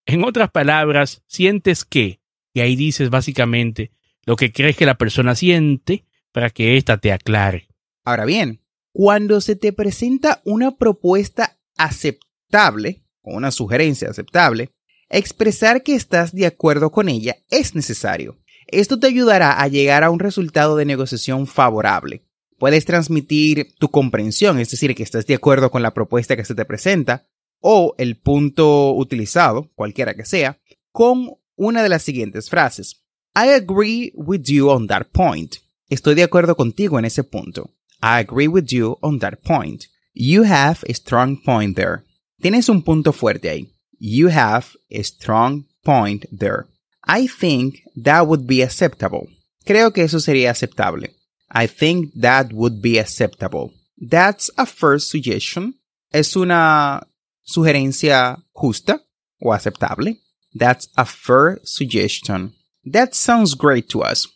En 0.06 0.24
otras 0.24 0.52
palabras, 0.52 1.24
sientes 1.28 1.84
que. 1.86 2.20
Y 2.54 2.62
ahí 2.62 2.76
dices 2.76 3.10
básicamente 3.10 3.92
lo 4.26 4.36
que 4.36 4.52
crees 4.52 4.76
que 4.76 4.86
la 4.86 4.98
persona 4.98 5.36
siente 5.36 6.06
para 6.32 6.50
que 6.50 6.78
ésta 6.78 6.98
te 6.98 7.12
aclare. 7.12 7.68
Ahora 8.04 8.26
bien, 8.26 8.62
cuando 8.92 9.42
se 9.42 9.56
te 9.56 9.74
presenta 9.74 10.42
una 10.46 10.78
propuesta 10.78 11.58
aceptable 11.78 13.04
o 13.22 13.36
una 13.36 13.52
sugerencia 13.52 14.10
aceptable, 14.10 14.72
expresar 15.10 15.84
que 15.84 15.96
estás 15.96 16.34
de 16.34 16.46
acuerdo 16.46 16.92
con 16.92 17.10
ella 17.10 17.38
es 17.50 17.76
necesario. 17.76 18.38
Esto 18.68 19.00
te 19.00 19.08
ayudará 19.08 19.62
a 19.62 19.68
llegar 19.68 20.04
a 20.04 20.10
un 20.10 20.20
resultado 20.20 20.76
de 20.76 20.86
negociación 20.86 21.46
favorable. 21.46 22.24
Puedes 22.58 22.86
transmitir 22.86 23.74
tu 23.78 23.90
comprensión, 23.90 24.60
es 24.60 24.72
decir, 24.72 24.96
que 24.96 25.04
estás 25.04 25.28
de 25.28 25.36
acuerdo 25.36 25.70
con 25.70 25.84
la 25.84 25.94
propuesta 25.94 26.36
que 26.36 26.46
se 26.46 26.56
te 26.56 26.66
presenta, 26.66 27.28
o 27.68 27.96
el 27.98 28.16
punto 28.16 28.94
utilizado, 28.94 29.72
cualquiera 29.74 30.14
que 30.14 30.24
sea, 30.24 30.60
con 30.92 31.32
una 31.56 31.82
de 31.82 31.90
las 31.90 32.04
siguientes 32.04 32.48
frases. 32.48 33.02
I 33.36 33.54
agree 33.54 34.12
with 34.14 34.44
you 34.44 34.70
on 34.70 34.86
that 34.86 35.08
point. 35.12 35.56
Estoy 35.90 36.14
de 36.14 36.22
acuerdo 36.22 36.56
contigo 36.56 37.00
en 37.00 37.06
ese 37.06 37.24
punto. 37.24 37.72
I 38.04 38.20
agree 38.20 38.48
with 38.48 38.68
you 38.68 39.00
on 39.02 39.18
that 39.18 39.40
point. 39.44 39.86
You 40.14 40.44
have 40.44 40.78
a 40.88 40.94
strong 40.94 41.42
point 41.42 41.76
there. 41.76 42.04
Tienes 42.40 42.70
un 42.70 42.84
punto 42.84 43.12
fuerte 43.12 43.50
ahí. 43.50 43.68
You 43.98 44.30
have 44.30 44.68
a 44.92 45.04
strong 45.04 45.66
point 45.84 46.26
there. 46.30 46.68
I 47.04 47.28
think 47.28 47.80
that 47.96 48.28
would 48.28 48.46
be 48.46 48.62
acceptable. 48.62 49.28
Creo 49.66 49.92
que 49.92 50.04
eso 50.04 50.20
sería 50.20 50.52
aceptable. 50.52 51.16
I 51.50 51.68
think 51.68 52.14
that 52.14 52.54
would 52.54 52.80
be 52.80 53.00
acceptable. 53.00 53.74
That's 53.98 54.52
a 54.56 54.68
first 54.68 55.10
suggestion. 55.10 55.80
Es 56.12 56.36
una 56.36 57.08
sugerencia 57.46 58.44
justa 58.52 59.02
o 59.40 59.54
aceptable. 59.54 60.20
That's 60.54 60.90
a 60.96 61.06
fair 61.06 61.62
suggestion. 61.64 62.54
That 62.86 63.14
sounds 63.14 63.56
great 63.56 63.88
to 63.90 64.02
us. 64.02 64.28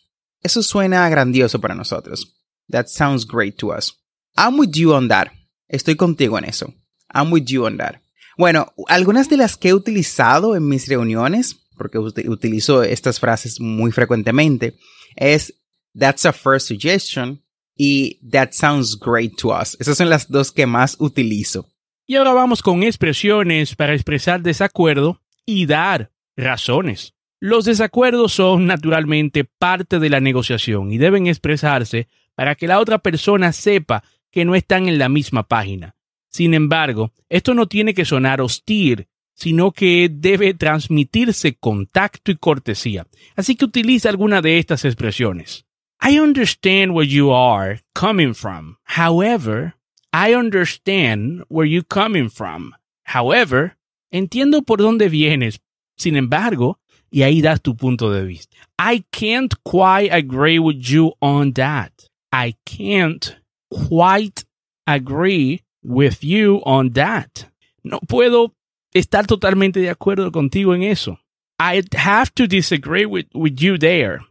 Eso 0.42 0.62
suena 0.62 1.08
grandioso 1.08 1.60
para 1.60 1.74
nosotros. 1.74 2.34
That 2.70 2.88
sounds 2.88 3.24
great 3.24 3.58
to 3.58 3.72
us. 3.72 3.94
I'm 4.36 4.58
with 4.58 4.72
you 4.74 4.94
on 4.94 5.08
that. 5.08 5.28
Estoy 5.68 5.96
contigo 5.96 6.38
en 6.38 6.44
eso. 6.44 6.72
I'm 7.12 7.30
with 7.30 7.46
you 7.46 7.66
on 7.66 7.76
that. 7.78 8.00
Bueno, 8.38 8.72
algunas 8.88 9.28
de 9.28 9.36
las 9.36 9.56
que 9.56 9.68
he 9.68 9.74
utilizado 9.74 10.56
en 10.56 10.66
mis 10.66 10.88
reuniones, 10.88 11.56
porque 11.76 11.98
utilizo 11.98 12.82
estas 12.82 13.20
frases 13.20 13.60
muy 13.60 13.92
frecuentemente, 13.92 14.74
es 15.16 15.52
That's 15.98 16.24
a 16.24 16.32
first 16.32 16.68
suggestion 16.68 17.42
y 17.76 18.18
That 18.30 18.52
sounds 18.52 18.96
great 18.98 19.36
to 19.38 19.50
us. 19.50 19.76
Esas 19.80 19.98
son 19.98 20.08
las 20.08 20.28
dos 20.28 20.52
que 20.52 20.66
más 20.66 20.96
utilizo. 20.98 21.66
Y 22.10 22.16
ahora 22.16 22.32
vamos 22.32 22.60
con 22.60 22.82
expresiones 22.82 23.76
para 23.76 23.94
expresar 23.94 24.42
desacuerdo 24.42 25.20
y 25.46 25.66
dar 25.66 26.10
razones. 26.36 27.14
Los 27.38 27.66
desacuerdos 27.66 28.32
son 28.32 28.66
naturalmente 28.66 29.44
parte 29.44 30.00
de 30.00 30.10
la 30.10 30.18
negociación 30.18 30.92
y 30.92 30.98
deben 30.98 31.28
expresarse 31.28 32.08
para 32.34 32.56
que 32.56 32.66
la 32.66 32.80
otra 32.80 32.98
persona 32.98 33.52
sepa 33.52 34.02
que 34.32 34.44
no 34.44 34.56
están 34.56 34.88
en 34.88 34.98
la 34.98 35.08
misma 35.08 35.44
página. 35.44 35.94
Sin 36.28 36.52
embargo, 36.52 37.12
esto 37.28 37.54
no 37.54 37.68
tiene 37.68 37.94
que 37.94 38.04
sonar 38.04 38.40
hostil, 38.40 39.06
sino 39.32 39.70
que 39.70 40.10
debe 40.12 40.54
transmitirse 40.54 41.58
contacto 41.58 42.32
y 42.32 42.36
cortesía. 42.38 43.06
Así 43.36 43.54
que 43.54 43.66
utiliza 43.66 44.08
alguna 44.08 44.42
de 44.42 44.58
estas 44.58 44.84
expresiones. 44.84 45.64
I 46.02 46.18
understand 46.18 46.90
where 46.90 47.08
you 47.08 47.32
are 47.32 47.84
coming 47.94 48.34
from. 48.34 48.78
However, 48.98 49.76
I 50.12 50.34
understand 50.34 51.44
where 51.48 51.66
you're 51.66 51.82
coming 51.82 52.28
from. 52.28 52.74
However, 53.04 53.76
entiendo 54.12 54.64
por 54.64 54.78
dónde 54.78 55.08
vienes. 55.08 55.60
Sin 55.96 56.16
embargo, 56.16 56.78
y 57.10 57.22
ahí 57.22 57.42
das 57.42 57.60
tu 57.60 57.74
punto 57.76 58.10
de 58.10 58.24
vista. 58.24 58.56
I 58.78 59.04
can't 59.12 59.54
quite 59.64 60.10
agree 60.10 60.58
with 60.58 60.80
you 60.80 61.12
on 61.20 61.52
that. 61.52 61.92
I 62.32 62.54
can't 62.64 63.36
quite 63.70 64.44
agree 64.86 65.62
with 65.82 66.22
you 66.24 66.62
on 66.64 66.90
that. 66.94 67.46
No 67.84 68.00
puedo 68.00 68.54
estar 68.94 69.26
totalmente 69.26 69.80
de 69.80 69.90
acuerdo 69.90 70.30
contigo 70.30 70.74
en 70.74 70.82
eso. 70.82 71.18
I'd 71.58 71.94
have 71.94 72.34
to 72.36 72.46
disagree 72.46 73.04
with, 73.04 73.26
with 73.34 73.60
you 73.60 73.76
there. 73.76 74.22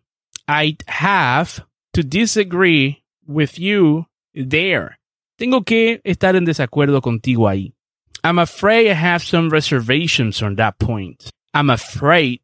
I'd 0.48 0.84
have 0.88 1.64
to 1.94 2.04
disagree 2.04 3.04
with 3.28 3.60
you 3.60 4.08
there. 4.34 4.99
Tengo 5.40 5.64
que 5.64 6.02
estar 6.04 6.36
en 6.36 6.44
desacuerdo 6.44 7.02
contigo 7.02 7.48
ahí. 7.48 7.74
I'm 8.26 8.40
afraid 8.40 8.88
I 8.88 8.94
have 8.94 9.24
some 9.24 9.50
reservations 9.50 10.44
on 10.44 10.58
that 10.58 10.78
point. 10.78 11.30
I'm 11.54 11.70
afraid 11.70 12.42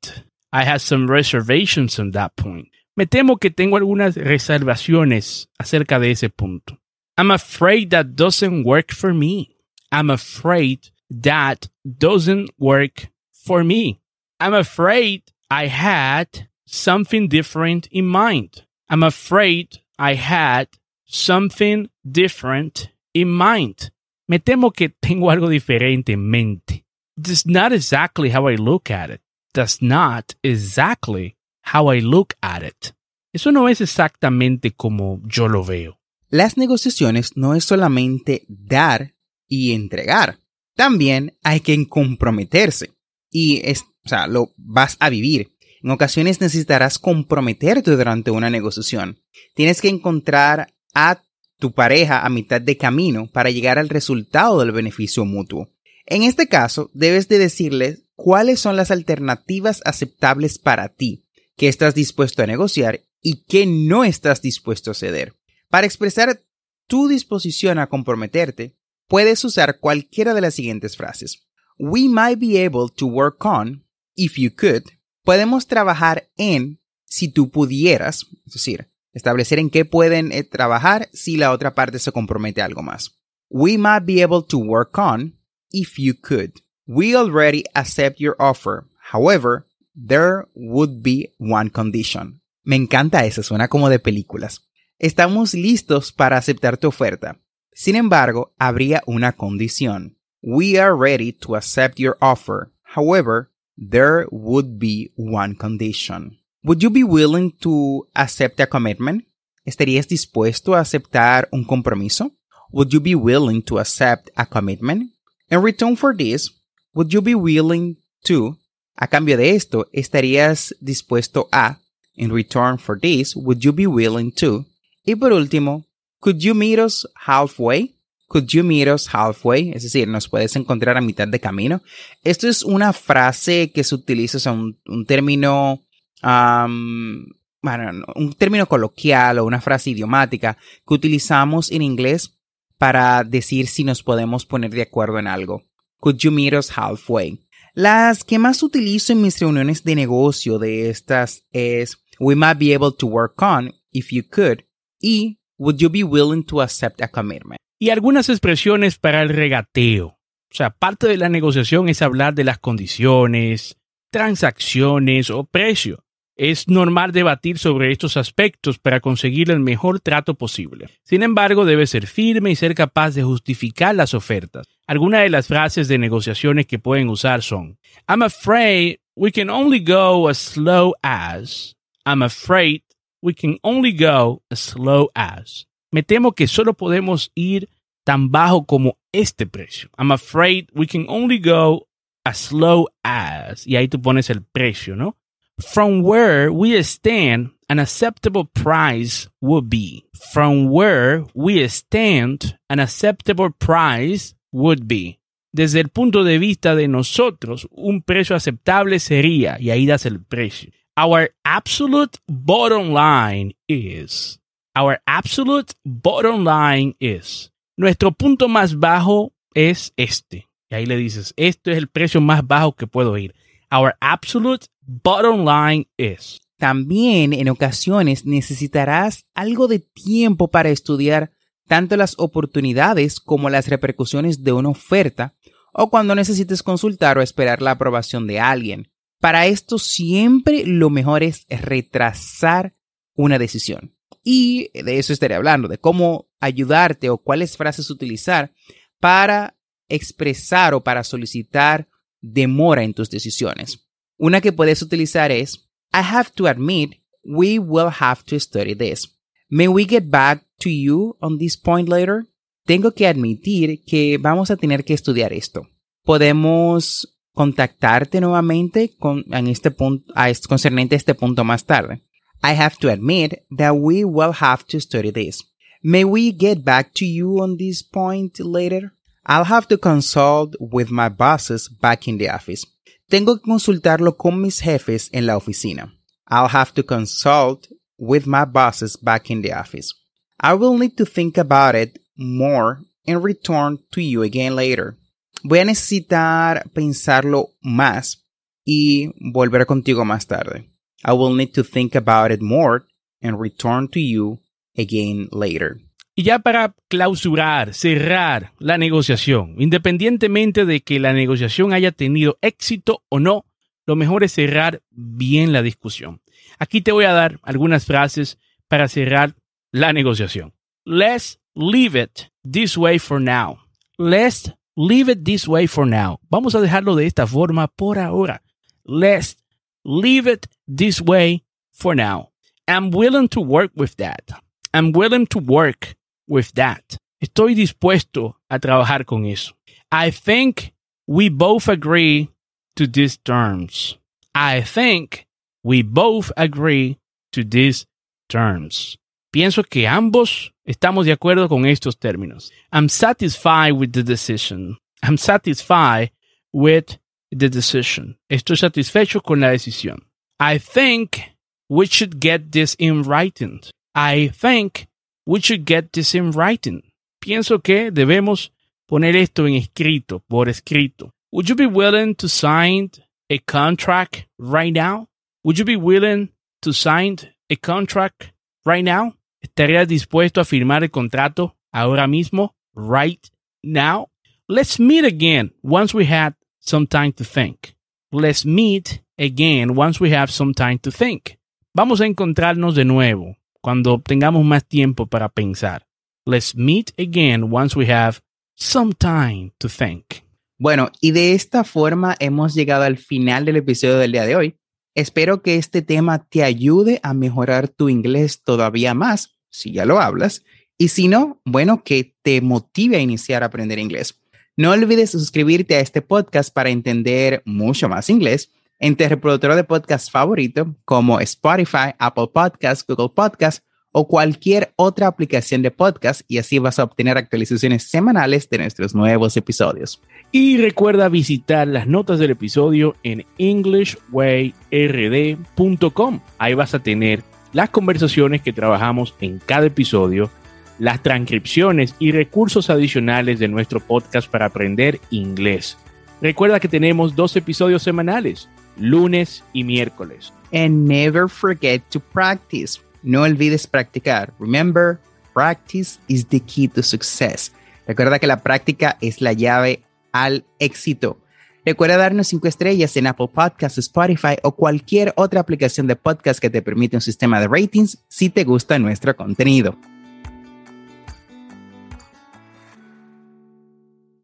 I 0.54 0.64
have 0.64 0.80
some 0.80 1.06
reservations 1.06 2.00
on 2.00 2.12
that 2.12 2.38
point. 2.38 2.70
Me 2.96 3.06
temo 3.06 3.38
que 3.38 3.50
tengo 3.50 3.76
algunas 3.76 4.16
reservaciones 4.16 5.50
acerca 5.60 6.00
de 6.00 6.12
ese 6.12 6.30
punto. 6.30 6.78
I'm 7.18 7.32
afraid 7.32 7.90
that 7.90 8.16
doesn't 8.16 8.64
work 8.64 8.94
for 8.94 9.14
me. 9.14 9.58
I'm 9.92 10.10
afraid 10.10 10.92
that 11.10 11.68
doesn't 11.84 12.50
work 12.58 13.10
for 13.34 13.66
me. 13.66 14.00
I'm 14.40 14.54
afraid 14.54 15.24
I 15.52 15.68
had 15.68 16.48
something 16.66 17.28
different 17.28 17.90
in 17.92 18.06
mind. 18.06 18.66
I'm 18.90 19.04
afraid 19.04 19.82
I 20.00 20.14
had 20.14 20.70
something 21.06 21.90
different 22.04 22.92
in 23.14 23.30
mind. 23.30 23.92
Me 24.28 24.40
temo 24.40 24.72
que 24.72 24.90
tengo 24.90 25.30
algo 25.30 25.50
diferente 25.50 26.14
en 26.14 26.28
mente. 26.28 26.86
That's 27.16 27.46
not 27.46 27.72
exactly 27.72 28.32
how 28.32 28.50
I 28.50 28.58
look 28.58 28.90
at 28.92 29.10
it. 29.10 29.22
That's 29.54 29.82
not 29.82 30.34
exactly 30.44 31.38
how 31.62 31.92
I 31.94 32.02
look 32.02 32.34
at 32.42 32.64
it. 32.64 32.94
Eso 33.32 33.52
no 33.52 33.70
es 33.70 33.82
exactamente 33.82 34.72
como 34.72 35.22
yo 35.26 35.48
lo 35.48 35.64
veo. 35.64 36.00
Las 36.30 36.58
negociaciones 36.58 37.38
no 37.38 37.56
es 37.56 37.64
solamente 37.64 38.46
dar 38.48 39.16
y 39.48 39.74
entregar. 39.74 40.40
También 40.76 41.38
hay 41.44 41.62
que 41.62 41.88
comprometerse. 41.88 42.92
Y 43.30 43.62
es, 43.64 43.84
o 44.04 44.10
sea, 44.10 44.28
lo 44.28 44.54
vas 44.58 44.98
a 45.00 45.10
vivir. 45.10 45.52
En 45.82 45.92
ocasiones 45.92 46.42
necesitarás 46.42 46.98
comprometerte 46.98 47.92
durante 47.92 48.32
una 48.32 48.50
negociación. 48.50 49.22
Tienes 49.54 49.82
que 49.82 49.90
encontrar 49.90 50.74
a 50.96 51.22
tu 51.60 51.74
pareja 51.74 52.26
a 52.26 52.30
mitad 52.30 52.60
de 52.60 52.78
camino 52.78 53.28
para 53.28 53.52
llegar 53.52 53.78
al 53.78 53.90
resultado 53.90 54.60
del 54.60 54.72
beneficio 54.72 55.26
mutuo. 55.26 55.70
En 56.08 56.24
este 56.24 56.48
caso, 56.48 56.90
debes 56.94 57.28
de 57.28 57.38
decirles 57.38 58.04
cuáles 58.16 58.60
son 58.60 58.76
las 58.76 58.92
alternativas 58.92 59.82
aceptables 59.86 60.58
para 60.58 60.90
ti, 60.90 61.26
que 61.56 61.68
estás 61.68 61.94
dispuesto 61.94 62.42
a 62.44 62.48
negociar 62.48 63.02
y 63.22 63.44
que 63.44 63.66
no 63.66 64.04
estás 64.04 64.42
dispuesto 64.42 64.92
a 64.92 64.94
ceder. 64.94 65.36
Para 65.70 65.88
expresar 65.88 66.42
tu 66.88 67.08
disposición 67.08 67.80
a 67.80 67.88
comprometerte, 67.88 68.76
puedes 69.08 69.44
usar 69.44 69.80
cualquiera 69.80 70.34
de 70.34 70.42
las 70.42 70.54
siguientes 70.54 70.96
frases. 70.96 71.48
We 71.78 72.08
might 72.08 72.40
be 72.40 72.64
able 72.64 72.88
to 72.96 73.08
work 73.08 73.44
on, 73.46 73.86
if 74.16 74.38
you 74.38 74.52
could. 74.56 74.84
Podemos 75.24 75.68
trabajar 75.68 76.30
en, 76.38 76.80
si 77.06 77.28
tú 77.28 77.50
pudieras, 77.50 78.28
es 78.46 78.54
decir, 78.54 78.90
establecer 79.16 79.58
en 79.58 79.72
qué 79.72 79.86
pueden 79.86 80.32
eh, 80.32 80.44
trabajar 80.44 81.10
si 81.14 81.38
la 81.38 81.52
otra 81.52 81.74
parte 81.74 81.98
se 81.98 82.12
compromete 82.12 82.62
algo 82.62 82.84
más. 82.84 83.18
We 83.50 83.78
might 83.78 84.06
be 84.06 84.22
able 84.22 84.44
to 84.50 84.60
work 84.60 84.98
on 85.00 85.40
if 85.72 85.98
you 85.98 86.14
could. 86.14 86.52
We 86.86 87.16
already 87.16 87.64
accept 87.74 88.20
your 88.20 88.36
offer. 88.38 88.86
However, 89.12 89.66
there 89.96 90.46
would 90.54 91.02
be 91.02 91.34
one 91.40 91.70
condition. 91.70 92.42
Me 92.64 92.76
encanta 92.76 93.26
eso, 93.26 93.42
suena 93.42 93.68
como 93.68 93.90
de 93.90 94.00
películas. 94.00 94.68
Estamos 95.00 95.54
listos 95.54 96.12
para 96.12 96.38
aceptar 96.38 96.78
tu 96.78 96.88
oferta. 96.88 97.40
Sin 97.74 97.96
embargo, 97.96 98.54
habría 98.58 99.02
una 99.06 99.34
condición. 99.34 100.18
We 100.42 100.80
are 100.80 100.96
ready 100.96 101.32
to 101.34 101.56
accept 101.56 102.00
your 102.00 102.18
offer. 102.22 102.72
However, 102.96 103.52
there 103.78 104.26
would 104.32 104.78
be 104.80 105.12
one 105.18 105.56
condition. 105.56 106.40
Would 106.66 106.82
you 106.82 106.90
be 106.90 107.04
willing 107.04 107.52
to 107.62 108.08
accept 108.16 108.60
a 108.60 108.66
commitment? 108.66 109.28
¿Estarías 109.66 110.08
dispuesto 110.08 110.74
a 110.74 110.80
aceptar 110.80 111.48
un 111.52 111.64
compromiso? 111.64 112.32
Would 112.72 112.90
you 112.90 113.00
be 113.00 113.14
willing 113.14 113.62
to 113.66 113.78
accept 113.78 114.32
a 114.36 114.48
commitment? 114.48 115.12
In 115.52 115.62
return 115.62 115.96
for 115.96 116.18
this, 116.18 116.50
would 116.96 117.14
you 117.14 117.22
be 117.22 117.36
willing 117.36 117.98
to, 118.24 118.58
a 118.98 119.08
cambio 119.08 119.38
de 119.38 119.52
esto, 119.52 119.86
estarías 119.94 120.74
dispuesto 120.82 121.48
a, 121.52 121.78
in 122.16 122.32
return 122.32 122.80
for 122.80 123.00
this, 123.00 123.36
would 123.36 123.64
you 123.64 123.72
be 123.72 123.86
willing 123.86 124.32
to? 124.32 124.66
Y 125.06 125.14
por 125.14 125.34
último, 125.34 125.86
could 126.20 126.40
you 126.40 126.56
meet 126.56 126.80
us 126.80 127.06
halfway? 127.28 127.94
Could 128.28 128.52
you 128.52 128.64
meet 128.64 128.88
us 128.88 129.06
halfway? 129.14 129.72
Es 129.72 129.84
decir, 129.84 130.08
nos 130.08 130.28
puedes 130.28 130.56
encontrar 130.56 130.98
a 130.98 131.02
mitad 131.02 131.28
de 131.28 131.40
camino. 131.40 131.84
Esto 132.24 132.48
es 132.48 132.64
una 132.64 132.92
frase 132.92 133.72
que 133.72 133.84
se 133.84 133.94
utiliza, 133.94 134.38
o 134.38 134.40
sea, 134.40 134.52
un, 134.54 134.80
un 134.88 135.06
término 135.06 135.85
bueno, 136.22 138.06
un 138.16 138.34
término 138.34 138.68
coloquial 138.68 139.40
o 139.40 139.46
una 139.46 139.62
frase 139.62 139.92
idiomática 139.92 140.58
que 140.88 140.94
utilizamos 140.94 141.72
en 141.72 141.82
inglés 141.82 142.38
para 142.78 143.24
decir 143.24 143.68
si 143.68 143.84
nos 143.84 144.04
podemos 144.04 144.46
poner 144.46 144.72
de 144.72 144.84
acuerdo 144.84 145.20
en 145.20 145.28
algo. 145.28 145.64
Could 146.00 146.18
you 146.18 146.32
meet 146.32 146.54
us 146.54 146.78
halfway? 146.78 147.40
Las 147.74 148.24
que 148.24 148.40
más 148.40 148.64
utilizo 148.64 149.14
en 149.14 149.22
mis 149.22 149.40
reuniones 149.40 149.84
de 149.84 149.96
negocio 149.96 150.60
de 150.60 150.90
estas 150.90 151.44
es 151.52 151.98
We 152.20 152.36
might 152.36 152.58
be 152.58 152.74
able 152.74 152.92
to 152.98 153.08
work 153.08 153.42
on 153.42 153.74
if 153.92 154.12
you 154.12 154.24
could 154.30 154.60
y 155.02 155.40
Would 155.58 155.78
you 155.78 155.90
be 155.90 156.04
willing 156.04 156.44
to 156.46 156.62
accept 156.62 157.02
a 157.02 157.08
commitment? 157.08 157.60
y 157.78 157.90
algunas 157.90 158.30
expresiones 158.30 158.98
para 158.98 159.22
el 159.22 159.30
regateo. 159.30 160.08
O 160.08 160.56
sea, 160.58 160.70
parte 160.70 161.08
de 161.08 161.18
la 161.18 161.30
negociación 161.30 161.90
es 161.90 162.02
hablar 162.02 162.34
de 162.34 162.46
las 162.46 162.60
condiciones, 162.60 163.78
transacciones 164.12 165.30
o 165.30 165.44
precio. 165.44 166.05
Es 166.38 166.68
normal 166.68 167.14
debatir 167.14 167.58
sobre 167.58 167.94
estos 167.94 168.18
aspectos 168.18 168.78
para 168.78 169.00
conseguir 169.00 169.52
el 169.52 169.62
mejor 169.62 170.02
trato 170.02 170.34
posible. 170.34 170.90
Sin 171.04 171.24
embargo, 171.24 171.64
debe 171.64 171.88
ser 171.88 172.08
firme 172.08 172.52
y 172.52 172.56
ser 172.58 172.76
capaz 172.76 173.12
de 173.12 173.24
justificar 173.24 173.96
las 173.96 174.14
ofertas. 174.14 174.68
Algunas 174.86 175.22
de 175.22 175.30
las 175.30 175.48
frases 175.48 175.88
de 175.88 175.98
negociaciones 175.98 176.68
que 176.68 176.78
pueden 176.78 177.08
usar 177.08 177.42
son 177.42 177.78
I'm 178.10 178.22
afraid 178.22 178.98
we 179.16 179.32
can 179.32 179.50
only 179.50 179.80
go 179.80 180.28
as 180.28 180.38
slow 180.38 180.94
as. 181.02 181.76
I'm 182.06 182.22
afraid 182.22 182.84
we 183.22 183.34
can 183.34 183.58
only 183.64 183.94
go 183.94 184.44
as 184.50 184.60
slow 184.60 185.10
as. 185.16 185.68
Me 185.90 186.04
temo 186.04 186.34
que 186.34 186.48
solo 186.48 186.74
podemos 186.74 187.32
ir 187.34 187.70
tan 188.04 188.30
bajo 188.30 188.66
como 188.66 188.98
este 189.14 189.48
precio. 189.48 189.90
I'm 189.98 190.12
afraid 190.12 190.68
we 190.74 190.86
can 190.86 191.06
only 191.08 191.40
go 191.40 191.88
as 192.26 192.38
slow 192.38 192.90
as. 193.04 193.66
Y 193.66 193.78
ahí 193.78 193.88
tú 193.88 194.02
pones 194.02 194.30
el 194.30 194.44
precio, 194.44 194.98
¿no? 194.98 195.16
From 195.62 196.04
where 196.04 196.52
we 196.52 196.82
stand, 196.84 197.52
an 197.70 197.80
acceptable 197.80 198.46
price 198.46 199.30
would 199.42 199.70
be. 199.70 200.06
From 200.34 200.70
where 200.70 201.26
we 201.34 201.66
stand, 201.70 202.58
an 202.70 202.80
acceptable 202.80 203.52
price 203.52 204.36
would 204.52 204.88
be. 204.88 205.20
Desde 205.54 205.80
el 205.80 205.88
punto 205.88 206.26
de 206.26 206.38
vista 206.38 206.76
de 206.76 206.90
nosotros, 206.90 207.66
un 207.72 208.02
precio 208.02 208.36
aceptable 208.36 209.00
sería, 209.00 209.58
y 209.58 209.70
ahí 209.70 209.86
das 209.86 210.06
el 210.06 210.20
precio. 210.22 210.72
Our 210.98 211.30
absolute 211.46 212.20
bottom 212.28 212.94
line 212.94 213.54
is. 213.68 214.40
Our 214.76 215.00
absolute 215.08 215.74
bottom 215.86 216.44
line 216.44 216.96
is. 217.00 217.52
Nuestro 217.78 218.12
punto 218.12 218.50
más 218.50 218.76
bajo 218.78 219.32
es 219.54 219.94
este. 219.96 220.50
Y 220.70 220.76
ahí 220.76 220.86
le 220.86 220.98
dices, 220.98 221.34
esto 221.38 221.72
es 221.72 221.78
el 221.78 221.88
precio 221.88 222.20
más 222.20 222.46
bajo 222.46 222.74
que 222.74 222.88
puedo 222.88 223.18
ir. 223.18 223.34
Our 223.72 223.96
absolute 224.02 224.68
bottom 224.86 225.46
line 225.46 225.88
is. 225.98 226.42
También 226.58 227.34
en 227.34 227.50
ocasiones 227.50 228.26
necesitarás 228.26 229.26
algo 229.34 229.68
de 229.68 229.80
tiempo 229.80 230.50
para 230.50 230.70
estudiar 230.70 231.32
tanto 231.68 231.98
las 231.98 232.16
oportunidades 232.18 233.20
como 233.20 233.50
las 233.50 233.68
repercusiones 233.68 234.44
de 234.44 234.54
una 234.54 234.70
oferta 234.70 235.36
o 235.74 235.90
cuando 235.90 236.16
necesites 236.16 236.64
consultar 236.64 237.18
o 237.18 237.22
esperar 237.22 237.62
la 237.62 237.72
aprobación 237.72 238.28
de 238.28 238.40
alguien. 238.40 238.92
Para 239.20 239.48
esto 239.48 239.80
siempre 239.80 240.66
lo 240.66 240.90
mejor 240.90 241.24
es 241.24 241.46
retrasar 241.50 242.76
una 243.16 243.38
decisión. 243.40 243.96
Y 244.24 244.72
de 244.74 244.98
eso 244.98 245.14
estaré 245.14 245.36
hablando, 245.36 245.68
de 245.68 245.78
cómo 245.78 246.30
ayudarte 246.40 247.10
o 247.10 247.18
cuáles 247.18 247.58
frases 247.58 247.90
utilizar 247.90 248.54
para 249.00 249.58
expresar 249.90 250.74
o 250.74 250.82
para 250.82 251.04
solicitar 251.04 251.88
demora 252.22 252.84
en 252.84 252.94
tus 252.94 253.10
decisiones. 253.10 253.85
Una 254.18 254.42
que 254.42 254.54
puedes 254.54 254.82
utilizar 254.82 255.32
es, 255.32 255.68
I 255.94 256.02
have 256.02 256.32
to 256.36 256.48
admit, 256.48 257.02
we 257.24 257.60
will 257.60 257.90
have 258.00 258.24
to 258.26 258.40
study 258.40 258.76
this. 258.76 259.10
May 259.50 259.68
we 259.68 259.86
get 259.86 260.10
back 260.10 260.44
to 260.60 260.70
you 260.70 261.18
on 261.22 261.38
this 261.38 261.58
point 261.58 261.90
later? 261.90 262.26
Tengo 262.66 262.92
que 262.92 263.08
admitir 263.08 263.84
que 263.86 264.18
vamos 264.18 264.50
a 264.50 264.58
tener 264.58 264.84
que 264.84 264.94
estudiar 264.94 265.34
esto. 265.34 265.68
Podemos 266.04 267.16
contactarte 267.34 268.22
nuevamente 268.22 268.96
con, 268.98 269.24
en 269.32 269.48
este 269.48 269.70
punto, 269.70 270.12
a, 270.16 270.32
concerniente 270.48 270.96
a 270.96 270.98
este 270.98 271.14
punto 271.14 271.44
más 271.44 271.66
tarde. 271.66 272.02
I 272.42 272.56
have 272.56 272.76
to 272.80 272.90
admit 272.90 273.44
that 273.56 273.74
we 273.74 274.04
will 274.04 274.34
have 274.40 274.64
to 274.70 274.80
study 274.80 275.12
this. 275.12 275.44
May 275.84 276.04
we 276.04 276.32
get 276.32 276.64
back 276.64 276.94
to 276.96 277.06
you 277.06 277.42
on 277.42 277.58
this 277.58 277.84
point 277.84 278.40
later? 278.40 278.94
I'll 279.26 279.46
have 279.46 279.68
to 279.68 279.78
consult 279.78 280.56
with 280.60 280.90
my 280.90 281.10
bosses 281.10 281.70
back 281.70 282.08
in 282.08 282.18
the 282.18 282.30
office. 282.30 282.66
Tengo 283.10 283.38
que 283.38 283.44
consultarlo 283.44 284.18
con 284.18 284.42
mis 284.42 284.62
jefes 284.62 285.10
en 285.12 285.26
la 285.26 285.38
oficina. 285.38 285.94
I'll 286.28 286.50
have 286.50 286.74
to 286.74 286.84
consult 286.84 287.68
with 287.98 288.26
my 288.26 288.46
bosses 288.46 288.98
back 288.98 289.30
in 289.30 289.42
the 289.42 289.54
office. 289.54 289.94
I 290.40 290.54
will 290.56 290.78
need 290.78 290.98
to 290.98 291.06
think 291.06 291.38
about 291.38 291.76
it 291.76 292.00
more 292.18 292.80
and 293.06 293.24
return 293.24 293.80
to 293.92 294.02
you 294.02 294.24
again 294.24 294.56
later. 294.56 294.98
Voy 295.44 295.60
a 295.60 295.66
necesitar 295.66 296.70
pensarlo 296.74 297.50
más 297.64 298.26
y 298.66 299.14
volver 299.20 299.66
contigo 299.66 300.04
más 300.04 300.26
tarde. 300.26 300.68
I 301.04 301.14
will 301.14 301.36
need 301.36 301.54
to 301.54 301.64
think 301.64 301.96
about 301.96 302.32
it 302.32 302.42
more 302.42 302.86
and 303.22 303.40
return 303.40 303.88
to 303.90 304.00
you 304.00 304.40
again 304.76 305.30
later. 305.32 305.80
Y 306.18 306.24
ya 306.24 306.40
para 306.40 306.74
clausurar, 306.88 307.74
cerrar 307.74 308.54
la 308.58 308.78
negociación, 308.78 309.56
independientemente 309.60 310.66
de 310.66 310.80
que 310.80 310.98
la 311.00 311.12
negociación 311.12 311.74
haya 311.74 311.92
tenido 311.92 312.38
éxito 312.42 313.04
o 313.10 313.20
no, 313.20 313.46
lo 313.86 313.98
mejor 313.98 314.24
es 314.24 314.32
cerrar 314.32 314.82
bien 314.92 315.52
la 315.52 315.62
discusión. 315.62 316.22
Aquí 316.58 316.80
te 316.80 316.94
voy 316.94 317.04
a 317.04 317.12
dar 317.12 317.40
algunas 317.44 317.86
frases 317.86 318.38
para 318.70 318.88
cerrar 318.88 319.36
la 319.72 319.92
negociación. 319.92 320.54
Let's 320.86 321.40
leave 321.54 322.02
it 322.02 322.32
this 322.50 322.78
way 322.78 322.98
for 322.98 323.20
now. 323.20 323.60
Let's 323.98 324.54
leave 324.78 325.12
it 325.12 325.24
this 325.26 325.48
way 325.48 325.68
for 325.68 325.86
now. 325.86 326.20
Vamos 326.30 326.56
a 326.56 326.62
dejarlo 326.62 326.96
de 326.96 327.08
esta 327.08 327.28
forma 327.28 327.68
por 327.68 328.00
ahora. 328.00 328.42
Let's 328.86 329.38
leave 329.84 330.32
it 330.32 330.48
this 330.66 331.02
way 331.02 331.44
for 331.72 331.94
now. 331.94 332.32
I'm 332.68 332.90
willing 332.90 333.28
to 333.30 333.42
work 333.42 333.74
with 333.76 333.98
that. 333.98 334.32
I'm 334.74 334.94
willing 334.94 335.28
to 335.28 335.40
work 335.40 335.96
with 336.28 336.54
that. 336.54 336.98
Estoy 337.22 337.56
dispuesto 337.56 338.36
a 338.50 338.60
trabajar 338.60 339.06
con 339.06 339.26
eso. 339.26 339.54
I 339.92 340.12
think 340.12 340.74
we 341.08 341.30
both 341.30 341.68
agree 341.68 342.30
to 342.76 342.88
these 342.88 343.18
terms. 343.18 343.98
I 344.34 344.62
think 344.62 345.26
we 345.64 345.82
both 345.82 346.32
agree 346.36 347.00
to 347.32 347.44
these 347.44 347.86
terms. 348.30 348.98
Pienso 349.34 349.64
que 349.64 349.88
ambos 349.88 350.52
estamos 350.66 351.06
de 351.06 351.12
acuerdo 351.12 351.50
con 351.50 351.66
estos 351.66 351.96
términos. 351.98 352.52
I'm 352.72 352.90
satisfied 352.90 353.74
with 353.74 353.92
the 353.92 354.04
decision. 354.04 354.78
I'm 355.04 355.18
satisfied 355.18 356.12
with 356.54 356.98
the 357.32 357.50
decision. 357.50 358.18
Estoy 358.30 358.58
satisfecho 358.58 359.22
con 359.22 359.42
la 359.42 359.50
decisión. 359.50 360.00
I 360.40 360.58
think 360.58 361.22
we 361.70 361.86
should 361.86 362.20
get 362.20 362.52
this 362.52 362.76
in 362.80 363.04
writing. 363.04 363.62
I 363.94 364.30
think 364.30 364.88
we 365.26 365.42
should 365.42 365.66
get 365.66 365.92
this 365.94 366.14
in 366.16 366.32
writing. 366.32 366.84
Pienso 367.20 367.62
que 367.62 367.92
debemos 367.92 368.52
poner 368.88 369.16
esto 369.16 369.48
en 369.48 369.56
escrito, 369.56 370.22
por 370.28 370.48
escrito. 370.48 371.12
Would 371.32 371.50
you 371.50 371.56
be 371.56 371.66
willing 371.66 372.16
to 372.16 372.30
sign 372.30 372.92
a 373.30 373.40
contract 373.40 374.28
right 374.38 374.74
now? 374.74 375.08
Would 375.44 375.58
you 375.58 375.66
be 375.66 375.76
willing 375.76 376.30
to 376.62 376.72
sign 376.72 377.18
a 377.50 377.56
contract 377.56 378.32
right 378.66 378.84
now? 378.84 379.16
¿Estarías 379.42 379.88
dispuesto 379.88 380.42
a 380.42 380.46
firmar 380.46 380.84
el 380.84 380.90
contrato 380.90 381.56
ahora 381.74 382.08
mismo? 382.08 382.56
Right 382.76 383.30
now? 383.64 384.10
Let's 384.48 384.80
meet 384.80 385.06
again 385.06 385.52
once 385.64 385.94
we 385.94 386.06
had 386.06 386.36
some 386.60 386.86
time 386.86 387.14
to 387.14 387.24
think. 387.24 387.76
Let's 388.12 388.46
meet 388.46 389.02
again 389.18 389.76
once 389.76 390.00
we 390.00 390.12
have 390.12 390.32
some 390.32 390.54
time 390.54 390.80
to 390.80 390.92
think. 390.92 391.38
Vamos 391.74 392.00
a 392.00 392.06
encontrarnos 392.06 392.76
de 392.76 392.86
nuevo 392.86 393.36
cuando 393.66 394.00
tengamos 394.00 394.46
más 394.46 394.64
tiempo 394.64 395.08
para 395.08 395.28
pensar. 395.28 395.88
Let's 396.24 396.56
meet 396.56 396.92
again 397.00 397.52
once 397.52 397.76
we 397.76 397.92
have 397.92 398.20
some 398.54 398.94
time 398.94 399.54
to 399.58 399.68
think. 399.68 400.24
Bueno, 400.60 400.92
y 401.02 401.10
de 401.10 401.34
esta 401.34 401.64
forma 401.64 402.16
hemos 402.20 402.54
llegado 402.54 402.84
al 402.84 402.98
final 402.98 403.46
del 403.46 403.56
episodio 403.56 403.98
del 403.98 404.12
día 404.12 404.28
de 404.28 404.36
hoy. 404.36 404.56
Espero 404.94 405.42
que 405.42 405.56
este 405.56 405.82
tema 405.82 406.28
te 406.28 406.44
ayude 406.44 407.00
a 407.02 407.16
mejorar 407.16 407.68
tu 407.68 407.90
inglés 407.90 408.44
todavía 408.44 408.94
más, 408.94 409.40
si 409.50 409.72
ya 409.72 409.86
lo 409.86 410.00
hablas, 410.00 410.44
y 410.78 410.90
si 410.90 411.08
no, 411.08 411.42
bueno, 411.44 411.84
que 411.84 412.14
te 412.22 412.42
motive 412.42 412.98
a 412.98 413.02
iniciar 413.02 413.42
a 413.42 413.48
aprender 413.48 413.80
inglés. 413.80 414.22
No 414.56 414.74
olvides 414.74 415.10
suscribirte 415.10 415.76
a 415.76 415.80
este 415.80 416.04
podcast 416.04 416.54
para 416.54 416.70
entender 416.70 417.42
mucho 417.46 417.90
más 417.90 418.12
inglés 418.12 418.52
en 418.80 418.96
tu 418.96 419.08
reproductor 419.08 419.56
de 419.56 419.64
podcast 419.64 420.12
favorito 420.12 420.76
como 420.86 421.20
Spotify, 421.20 421.94
Apple 421.98 422.30
Podcasts, 422.34 422.86
Google 422.88 423.14
Podcasts 423.16 423.64
o 423.98 424.10
cualquier 424.10 424.74
otra 424.76 425.08
aplicación 425.08 425.62
de 425.62 425.72
podcast 425.72 426.20
y 426.28 426.38
así 426.38 426.60
vas 426.60 426.80
a 426.80 426.84
obtener 426.84 427.18
actualizaciones 427.18 427.84
semanales 427.84 428.50
de 428.50 428.58
nuestros 428.58 428.94
nuevos 428.94 429.38
episodios. 429.38 430.02
Y 430.34 430.58
recuerda 430.58 431.08
visitar 431.08 431.66
las 431.66 431.88
notas 431.88 432.20
del 432.20 432.32
episodio 432.32 432.98
en 433.04 433.26
englishwayrd.com. 433.38 436.20
Ahí 436.38 436.54
vas 436.56 436.74
a 436.74 436.80
tener 436.80 437.24
las 437.54 437.70
conversaciones 437.70 438.42
que 438.42 438.52
trabajamos 438.52 439.16
en 439.22 439.40
cada 439.40 439.68
episodio, 439.68 440.30
las 440.78 441.02
transcripciones 441.02 441.96
y 441.98 442.12
recursos 442.12 442.70
adicionales 442.70 443.40
de 443.40 443.48
nuestro 443.48 443.80
podcast 443.80 444.30
para 444.30 444.48
aprender 444.48 445.00
inglés. 445.10 445.78
Recuerda 446.22 446.60
que 446.60 446.68
tenemos 446.68 447.16
dos 447.16 447.34
episodios 447.38 447.82
semanales 447.82 448.50
lunes 448.78 449.44
y 449.54 449.64
miércoles. 449.64 450.34
And 450.54 450.88
never 450.88 451.28
forget 451.28 451.82
to 451.90 452.00
practice. 452.00 452.80
No 453.04 453.24
olvides 453.24 453.68
practicar. 453.68 454.34
Remember, 454.40 455.00
practice 455.34 456.00
is 456.08 456.26
the 456.28 456.40
key 456.40 456.68
to 456.70 456.82
success. 456.82 457.52
Recuerda 457.88 458.20
que 458.20 458.28
la 458.28 458.42
práctica 458.42 458.98
es 459.02 459.22
la 459.22 459.34
llave 459.34 459.84
al 460.12 460.46
éxito. 460.60 461.18
Recuerda 461.66 461.98
darnos 461.98 462.28
cinco 462.28 462.48
estrellas 462.48 462.96
en 462.96 463.08
Apple 463.08 463.30
Podcasts, 463.34 463.80
Spotify 463.80 464.38
o 464.44 464.56
cualquier 464.56 465.14
otra 465.16 465.40
aplicación 465.40 465.88
de 465.88 465.96
podcast 465.96 466.40
que 466.40 466.52
te 466.52 466.62
permite 466.62 466.96
un 466.96 467.02
sistema 467.02 467.40
de 467.40 467.48
ratings 467.48 468.04
si 468.08 468.30
te 468.30 468.44
gusta 468.44 468.78
nuestro 468.78 469.16
contenido. 469.16 469.76